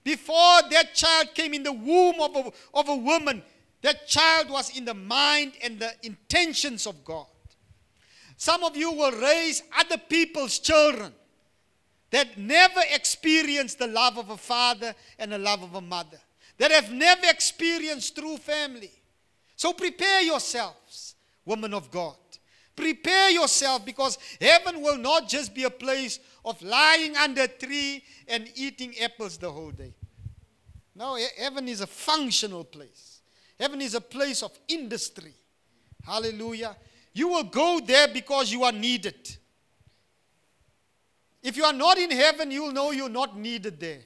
Before 0.07 0.63
that 0.71 0.95
child 0.95 1.35
came 1.35 1.53
in 1.53 1.65
the 1.65 1.73
womb 1.73 2.21
of 2.21 2.37
a, 2.37 2.53
of 2.75 2.89
a 2.89 2.95
woman, 2.95 3.43
that 3.83 4.07
child 4.07 4.49
was 4.49 4.71
in 4.79 4.85
the 4.85 4.95
mind 4.95 5.55
and 5.65 5.81
the 5.81 5.91
intentions 6.05 6.87
of 6.87 7.05
God. 7.05 7.27
Some 8.37 8.63
of 8.63 8.77
you 8.77 8.93
will 8.93 9.11
raise 9.21 9.65
other 9.77 9.99
people's 9.99 10.61
children 10.61 11.13
that 12.13 12.39
never 12.39 12.83
experienced 12.95 13.81
the 13.81 13.89
love 13.89 14.17
of 14.17 14.31
a 14.31 14.37
father 14.37 14.95
and 15.19 15.33
the 15.33 15.39
love 15.39 15.65
of 15.65 15.75
a 15.75 15.81
mother, 15.81 16.21
that 16.59 16.71
have 16.71 16.93
never 16.93 17.27
experienced 17.27 18.17
true 18.17 18.37
family. 18.37 18.93
So 19.57 19.73
prepare 19.73 20.23
yourselves, 20.23 21.17
women 21.45 21.75
of 21.75 21.91
God. 21.91 22.15
Prepare 22.77 23.31
yourself 23.31 23.85
because 23.85 24.19
heaven 24.39 24.83
will 24.83 24.99
not 24.99 25.29
just 25.29 25.55
be 25.55 25.65
a 25.65 25.71
place 25.71 26.21
of 26.45 26.61
lying 26.61 27.17
under 27.17 27.43
a 27.43 27.49
tree 27.49 28.05
and 28.29 28.49
eating 28.55 28.95
apples 29.01 29.39
the 29.39 29.51
whole 29.51 29.71
day. 29.71 29.95
No, 30.95 31.19
heaven 31.39 31.69
is 31.69 31.81
a 31.81 31.87
functional 31.87 32.65
place. 32.65 33.21
Heaven 33.59 33.81
is 33.81 33.95
a 33.95 34.01
place 34.01 34.43
of 34.43 34.53
industry. 34.69 35.33
Hallelujah. 36.05 36.77
You 37.15 37.29
will 37.29 37.45
go 37.45 37.81
there 37.85 38.09
because 38.09 38.53
you 38.53 38.63
are 38.65 38.73
needed. 38.73 39.37
If 41.43 41.57
you 41.57 41.65
are 41.65 41.73
not 41.73 41.97
in 41.97 42.11
heaven, 42.11 42.51
you 42.51 42.65
will 42.65 42.73
know 42.73 42.91
you're 42.91 43.09
not 43.09 43.39
needed 43.39 43.81
there. 43.81 44.01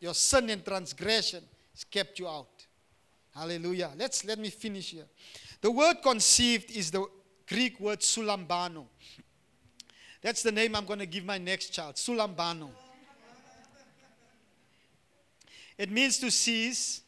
Your 0.00 0.14
sin 0.14 0.50
and 0.50 0.64
transgression 0.64 1.44
has 1.74 1.84
kept 1.84 2.18
you 2.18 2.26
out. 2.26 2.66
Hallelujah. 3.34 3.92
Let's 3.96 4.24
let 4.24 4.38
me 4.38 4.50
finish 4.50 4.90
here. 4.90 5.06
The 5.62 5.70
word 5.70 6.02
conceived 6.02 6.70
is 6.72 6.90
the 6.90 7.06
Greek 7.48 7.78
word 7.78 8.00
sulambano. 8.00 8.86
That's 10.20 10.42
the 10.42 10.52
name 10.52 10.74
I'm 10.74 10.84
going 10.84 10.98
to 10.98 11.06
give 11.06 11.24
my 11.24 11.38
next 11.38 11.70
child, 11.70 11.94
sulambano. 11.94 12.68
It 15.78 15.90
means 15.90 16.18
to 16.18 16.30
seize, 16.30 17.02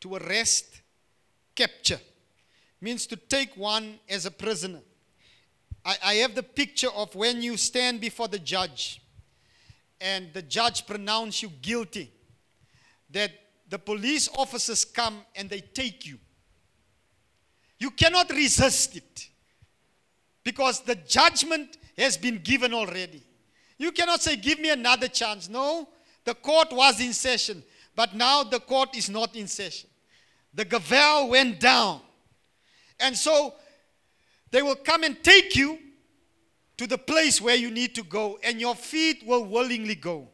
to 0.00 0.14
arrest, 0.16 0.82
capture. 1.54 1.94
It 1.94 2.82
means 2.82 3.06
to 3.06 3.16
take 3.16 3.56
one 3.56 3.98
as 4.08 4.26
a 4.26 4.30
prisoner. 4.30 4.80
I, 5.84 5.96
I 6.04 6.14
have 6.16 6.34
the 6.34 6.42
picture 6.42 6.90
of 6.94 7.14
when 7.14 7.42
you 7.42 7.56
stand 7.56 8.00
before 8.00 8.28
the 8.28 8.38
judge 8.38 9.00
and 10.00 10.32
the 10.34 10.42
judge 10.42 10.86
pronounce 10.86 11.42
you 11.42 11.48
guilty, 11.62 12.12
that 13.10 13.30
the 13.68 13.78
police 13.78 14.28
officers 14.36 14.84
come 14.84 15.22
and 15.34 15.48
they 15.48 15.60
take 15.60 16.06
you. 16.06 16.18
You 17.78 17.90
cannot 17.90 18.30
resist 18.30 18.96
it 18.96 19.28
because 20.42 20.80
the 20.80 20.94
judgment 20.94 21.76
has 21.98 22.16
been 22.16 22.38
given 22.38 22.72
already. 22.72 23.22
You 23.78 23.92
cannot 23.92 24.22
say, 24.22 24.36
Give 24.36 24.58
me 24.58 24.70
another 24.70 25.08
chance. 25.08 25.48
No, 25.48 25.88
the 26.24 26.34
court 26.34 26.72
was 26.72 27.00
in 27.00 27.12
session, 27.12 27.62
but 27.94 28.14
now 28.14 28.42
the 28.42 28.60
court 28.60 28.96
is 28.96 29.10
not 29.10 29.36
in 29.36 29.46
session. 29.46 29.90
The 30.54 30.64
gavel 30.64 31.28
went 31.30 31.60
down. 31.60 32.00
And 32.98 33.16
so 33.16 33.54
they 34.50 34.62
will 34.62 34.76
come 34.76 35.02
and 35.04 35.22
take 35.22 35.54
you 35.54 35.78
to 36.78 36.86
the 36.86 36.98
place 36.98 37.40
where 37.40 37.56
you 37.56 37.70
need 37.70 37.94
to 37.94 38.02
go, 38.02 38.38
and 38.42 38.60
your 38.60 38.74
feet 38.74 39.22
will 39.26 39.44
willingly 39.44 39.94
go. 39.94 40.28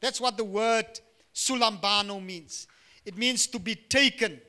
That's 0.00 0.20
what 0.20 0.36
the 0.36 0.44
word 0.44 0.86
sulambano 1.34 2.24
means. 2.24 2.66
It 3.04 3.16
means 3.16 3.46
to 3.48 3.58
be 3.58 3.74
taken. 3.74 4.40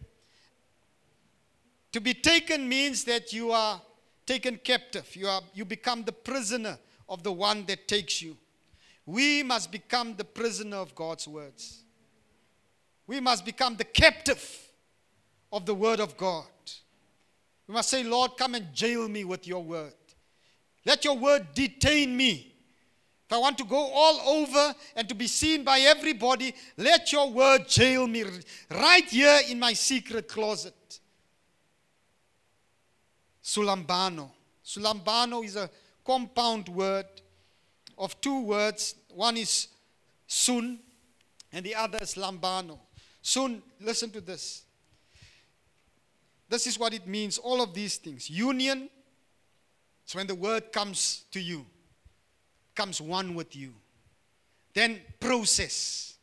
To 1.92 2.02
be 2.02 2.14
taken 2.14 2.70
means 2.70 3.04
that 3.06 3.34
you 3.34 3.52
are 3.52 3.82
taken 4.26 4.58
captive. 4.58 5.16
You, 5.16 5.28
are, 5.28 5.42
you 5.54 5.66
become 5.66 6.04
the 6.04 6.12
prisoner 6.12 6.78
of 7.08 7.24
the 7.24 7.32
one 7.32 7.66
that 7.66 7.88
takes 7.88 8.22
you. 8.22 8.38
We 9.06 9.42
must 9.42 9.72
become 9.72 10.16
the 10.16 10.24
prisoner 10.24 10.78
of 10.78 10.94
God's 10.94 11.28
words. 11.28 11.84
We 13.08 13.20
must 13.20 13.44
become 13.44 13.76
the 13.76 13.86
captive 13.86 14.72
of 15.52 15.66
the 15.66 15.74
word 15.74 16.00
of 16.00 16.16
God. 16.16 16.46
We 17.68 17.74
must 17.74 17.90
say, 17.90 18.04
Lord, 18.04 18.38
come 18.38 18.54
and 18.54 18.72
jail 18.72 19.08
me 19.08 19.24
with 19.24 19.48
your 19.48 19.64
word. 19.64 19.94
Let 20.86 21.04
your 21.06 21.18
word 21.18 21.48
detain 21.56 22.16
me. 22.16 22.54
If 23.26 23.34
I 23.34 23.38
want 23.38 23.58
to 23.60 23.64
go 23.64 23.78
all 23.78 24.38
over 24.38 24.76
and 24.96 25.10
to 25.10 25.16
be 25.16 25.28
seen 25.28 25.64
by 25.64 25.80
everybody, 25.82 26.54
let 26.78 27.12
your 27.12 27.32
word 27.32 27.68
jail 27.68 28.08
me 28.08 28.26
right 28.72 29.06
here 29.06 29.40
in 29.50 29.60
my 29.60 29.74
secret 29.74 30.28
closet. 30.28 31.00
Sulambano. 33.50 34.30
Sulambano 34.64 35.44
is 35.44 35.56
a 35.56 35.68
compound 36.06 36.70
word 36.70 37.08
of 37.98 38.20
two 38.22 38.42
words. 38.42 38.94
One 39.10 39.38
is 39.38 39.70
sun, 40.28 40.78
and 41.52 41.66
the 41.66 41.74
other 41.74 41.98
is 42.00 42.14
lambano. 42.14 42.78
Sun, 43.24 43.64
listen 43.82 44.12
to 44.12 44.22
this. 44.22 44.64
This 46.48 46.68
is 46.68 46.78
what 46.78 46.94
it 46.94 47.08
means, 47.08 47.40
all 47.40 47.62
of 47.62 47.74
these 47.74 47.98
things 47.98 48.30
union. 48.30 48.88
So 50.06 50.20
when 50.20 50.28
the 50.28 50.36
word 50.36 50.72
comes 50.72 51.24
to 51.32 51.40
you, 51.40 51.66
comes 52.76 53.02
one 53.02 53.34
with 53.34 53.56
you. 53.56 53.74
Then 54.76 55.02
process. 55.20 56.18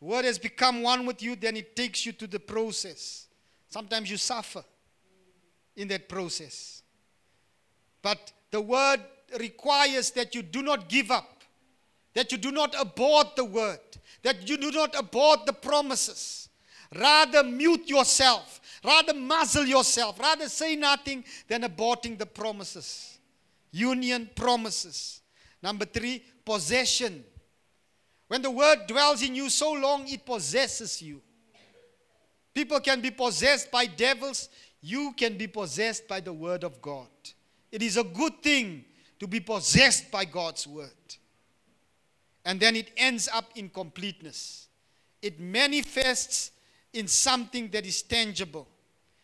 word 0.00 0.24
has 0.24 0.38
become 0.38 0.82
one 0.82 1.04
with 1.04 1.22
you, 1.22 1.36
then 1.36 1.56
it 1.56 1.76
takes 1.76 2.06
you 2.06 2.12
to 2.12 2.26
the 2.26 2.40
process. 2.40 3.26
Sometimes 3.68 4.10
you 4.10 4.16
suffer 4.16 4.64
in 5.76 5.88
that 5.88 6.08
process. 6.08 6.82
But 8.02 8.32
the 8.50 8.60
word 8.60 9.00
requires 9.38 10.10
that 10.12 10.34
you 10.34 10.42
do 10.42 10.62
not 10.62 10.88
give 10.88 11.10
up, 11.10 11.42
that 12.14 12.32
you 12.32 12.38
do 12.38 12.50
not 12.50 12.74
abort 12.78 13.36
the 13.36 13.44
word, 13.44 13.80
that 14.22 14.48
you 14.48 14.56
do 14.56 14.70
not 14.70 14.94
abort 14.98 15.46
the 15.46 15.52
promises. 15.52 16.48
Rather 16.94 17.42
mute 17.42 17.88
yourself, 17.88 18.60
rather 18.84 19.12
muzzle 19.12 19.66
yourself, 19.66 20.18
rather 20.18 20.48
say 20.48 20.76
nothing 20.76 21.24
than 21.48 21.62
aborting 21.62 22.16
the 22.16 22.26
promises. 22.26 23.18
Union 23.72 24.30
promises. 24.34 25.20
Number 25.62 25.84
three, 25.84 26.22
possession. 26.44 27.24
When 28.28 28.42
the 28.42 28.50
word 28.50 28.86
dwells 28.86 29.22
in 29.22 29.34
you 29.34 29.50
so 29.50 29.72
long, 29.72 30.08
it 30.08 30.24
possesses 30.24 31.02
you. 31.02 31.20
People 32.54 32.80
can 32.80 33.00
be 33.00 33.10
possessed 33.10 33.70
by 33.70 33.84
devils. 33.86 34.48
You 34.86 35.14
can 35.16 35.36
be 35.36 35.48
possessed 35.48 36.06
by 36.06 36.20
the 36.20 36.32
word 36.32 36.62
of 36.62 36.80
God. 36.80 37.08
It 37.72 37.82
is 37.82 37.96
a 37.96 38.04
good 38.04 38.40
thing 38.40 38.84
to 39.18 39.26
be 39.26 39.40
possessed 39.40 40.12
by 40.12 40.24
God's 40.24 40.64
word. 40.64 41.16
And 42.44 42.60
then 42.60 42.76
it 42.76 42.92
ends 42.96 43.28
up 43.34 43.50
in 43.56 43.68
completeness. 43.68 44.68
It 45.20 45.40
manifests 45.40 46.52
in 46.92 47.08
something 47.08 47.68
that 47.70 47.84
is 47.84 48.00
tangible 48.02 48.68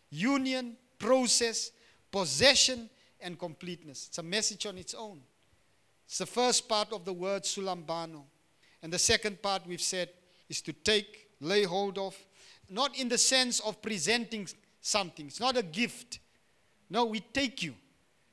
union, 0.09 0.75
process, 0.99 1.71
possession, 2.11 2.89
and 3.21 3.39
completeness. 3.39 4.07
It's 4.09 4.17
a 4.17 4.23
message 4.23 4.65
on 4.65 4.77
its 4.77 4.93
own. 4.93 5.21
It's 6.05 6.17
the 6.17 6.25
first 6.25 6.67
part 6.67 6.91
of 6.91 7.05
the 7.05 7.13
word 7.13 7.43
sulambano. 7.43 8.23
And 8.81 8.91
the 8.91 8.99
second 8.99 9.41
part 9.41 9.65
we've 9.65 9.79
said 9.79 10.09
is 10.49 10.61
to 10.63 10.73
take, 10.73 11.29
lay 11.39 11.63
hold 11.63 11.97
of, 11.97 12.17
not 12.69 12.99
in 12.99 13.07
the 13.07 13.17
sense 13.17 13.61
of 13.61 13.81
presenting 13.81 14.45
something. 14.83 15.27
It's 15.27 15.39
not 15.39 15.57
a 15.57 15.63
gift. 15.63 16.19
No, 16.89 17.05
we 17.05 17.21
take 17.21 17.63
you. 17.63 17.73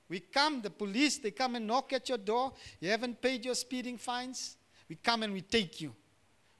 We 0.08 0.20
come, 0.20 0.60
the 0.60 0.70
police, 0.70 1.18
they 1.18 1.30
come 1.30 1.54
and 1.54 1.66
knock 1.66 1.92
at 1.92 2.08
your 2.08 2.18
door. 2.18 2.52
You 2.80 2.90
haven't 2.90 3.22
paid 3.22 3.44
your 3.44 3.54
speeding 3.54 3.96
fines. 3.96 4.56
We 4.88 4.96
come 4.96 5.22
and 5.22 5.32
we 5.32 5.40
take 5.40 5.80
you. 5.80 5.94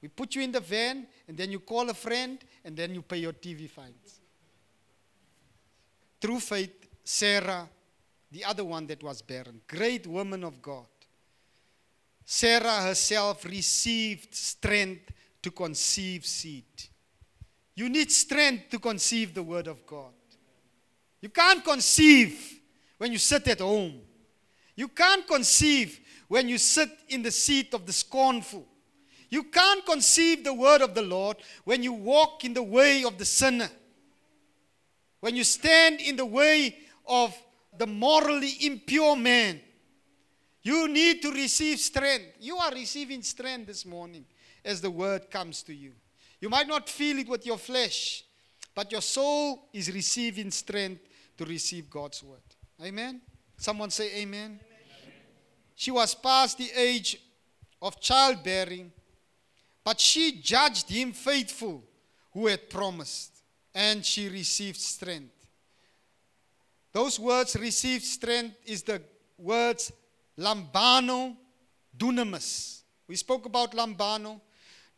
We 0.01 0.07
put 0.07 0.33
you 0.35 0.41
in 0.41 0.51
the 0.51 0.61
van, 0.61 1.05
and 1.27 1.37
then 1.37 1.51
you 1.51 1.59
call 1.59 1.89
a 1.89 1.93
friend, 1.93 2.39
and 2.63 2.75
then 2.75 2.95
you 2.95 3.01
pay 3.01 3.17
your 3.17 3.33
TV 3.33 3.69
fines. 3.69 4.21
Through 6.19 6.39
faith, 6.39 6.87
Sarah, 7.03 7.67
the 8.31 8.45
other 8.45 8.63
one 8.63 8.87
that 8.87 9.03
was 9.03 9.21
barren, 9.21 9.61
great 9.67 10.07
woman 10.07 10.43
of 10.43 10.61
God. 10.61 10.85
Sarah 12.23 12.81
herself 12.83 13.43
received 13.43 14.33
strength 14.33 15.11
to 15.41 15.51
conceive 15.51 16.25
seed. 16.25 16.63
You 17.75 17.89
need 17.89 18.11
strength 18.11 18.69
to 18.71 18.79
conceive 18.79 19.33
the 19.33 19.43
word 19.43 19.67
of 19.67 19.85
God. 19.85 20.13
You 21.21 21.29
can't 21.29 21.63
conceive 21.63 22.59
when 22.97 23.11
you 23.11 23.17
sit 23.17 23.47
at 23.47 23.59
home. 23.59 24.01
You 24.75 24.87
can't 24.87 25.27
conceive 25.27 25.99
when 26.27 26.49
you 26.49 26.57
sit 26.57 26.89
in 27.09 27.21
the 27.21 27.31
seat 27.31 27.73
of 27.73 27.85
the 27.85 27.93
scornful. 27.93 28.65
You 29.29 29.43
can't 29.43 29.85
conceive 29.85 30.43
the 30.43 30.53
word 30.53 30.81
of 30.81 30.93
the 30.93 31.01
Lord 31.01 31.37
when 31.63 31.83
you 31.83 31.93
walk 31.93 32.43
in 32.43 32.53
the 32.53 32.63
way 32.63 33.03
of 33.03 33.17
the 33.17 33.25
sinner. 33.25 33.69
When 35.19 35.35
you 35.35 35.43
stand 35.43 36.01
in 36.01 36.15
the 36.15 36.25
way 36.25 36.77
of 37.05 37.35
the 37.77 37.87
morally 37.87 38.53
impure 38.61 39.15
man. 39.15 39.61
You 40.63 40.87
need 40.87 41.21
to 41.23 41.31
receive 41.31 41.79
strength. 41.79 42.35
You 42.39 42.57
are 42.57 42.71
receiving 42.71 43.21
strength 43.21 43.67
this 43.67 43.85
morning 43.85 44.25
as 44.63 44.81
the 44.81 44.91
word 44.91 45.31
comes 45.31 45.63
to 45.63 45.73
you. 45.73 45.93
You 46.41 46.49
might 46.49 46.67
not 46.67 46.89
feel 46.89 47.19
it 47.19 47.29
with 47.29 47.45
your 47.45 47.59
flesh, 47.59 48.23
but 48.73 48.91
your 48.91 49.01
soul 49.01 49.69
is 49.71 49.93
receiving 49.93 50.49
strength 50.49 51.07
to 51.37 51.45
receive 51.45 51.89
God's 51.89 52.23
word. 52.23 52.39
Amen. 52.83 53.21
Someone 53.57 53.91
say 53.91 54.21
amen. 54.21 54.59
amen. 54.59 54.59
She 55.75 55.91
was 55.91 56.15
past 56.15 56.57
the 56.57 56.71
age 56.75 57.17
of 57.79 58.01
childbearing, 58.01 58.91
but 59.83 59.99
she 59.99 60.41
judged 60.41 60.89
him 60.89 61.11
faithful 61.11 61.83
who 62.33 62.47
had 62.47 62.69
promised, 62.69 63.43
and 63.75 64.03
she 64.03 64.27
received 64.27 64.79
strength. 64.79 65.47
Those 66.91 67.19
words, 67.19 67.55
received 67.55 68.03
strength, 68.03 68.55
is 68.65 68.81
the 68.83 69.01
words 69.37 69.91
lambano 70.37 71.35
dunamis. 71.95 72.81
We 73.07 73.15
spoke 73.15 73.45
about 73.45 73.73
lambano. 73.73 74.41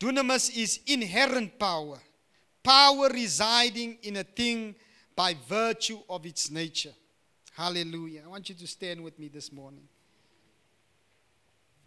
Dunamis 0.03 0.53
is 0.57 0.81
inherent 0.87 1.57
power, 1.57 1.97
power 2.61 3.07
residing 3.07 3.97
in 4.03 4.17
a 4.17 4.23
thing 4.25 4.75
by 5.15 5.33
virtue 5.47 5.99
of 6.09 6.25
its 6.25 6.51
nature. 6.51 6.91
Hallelujah. 7.53 8.23
I 8.25 8.27
want 8.27 8.49
you 8.49 8.55
to 8.55 8.67
stand 8.67 9.01
with 9.01 9.17
me 9.17 9.29
this 9.29 9.49
morning. 9.53 9.87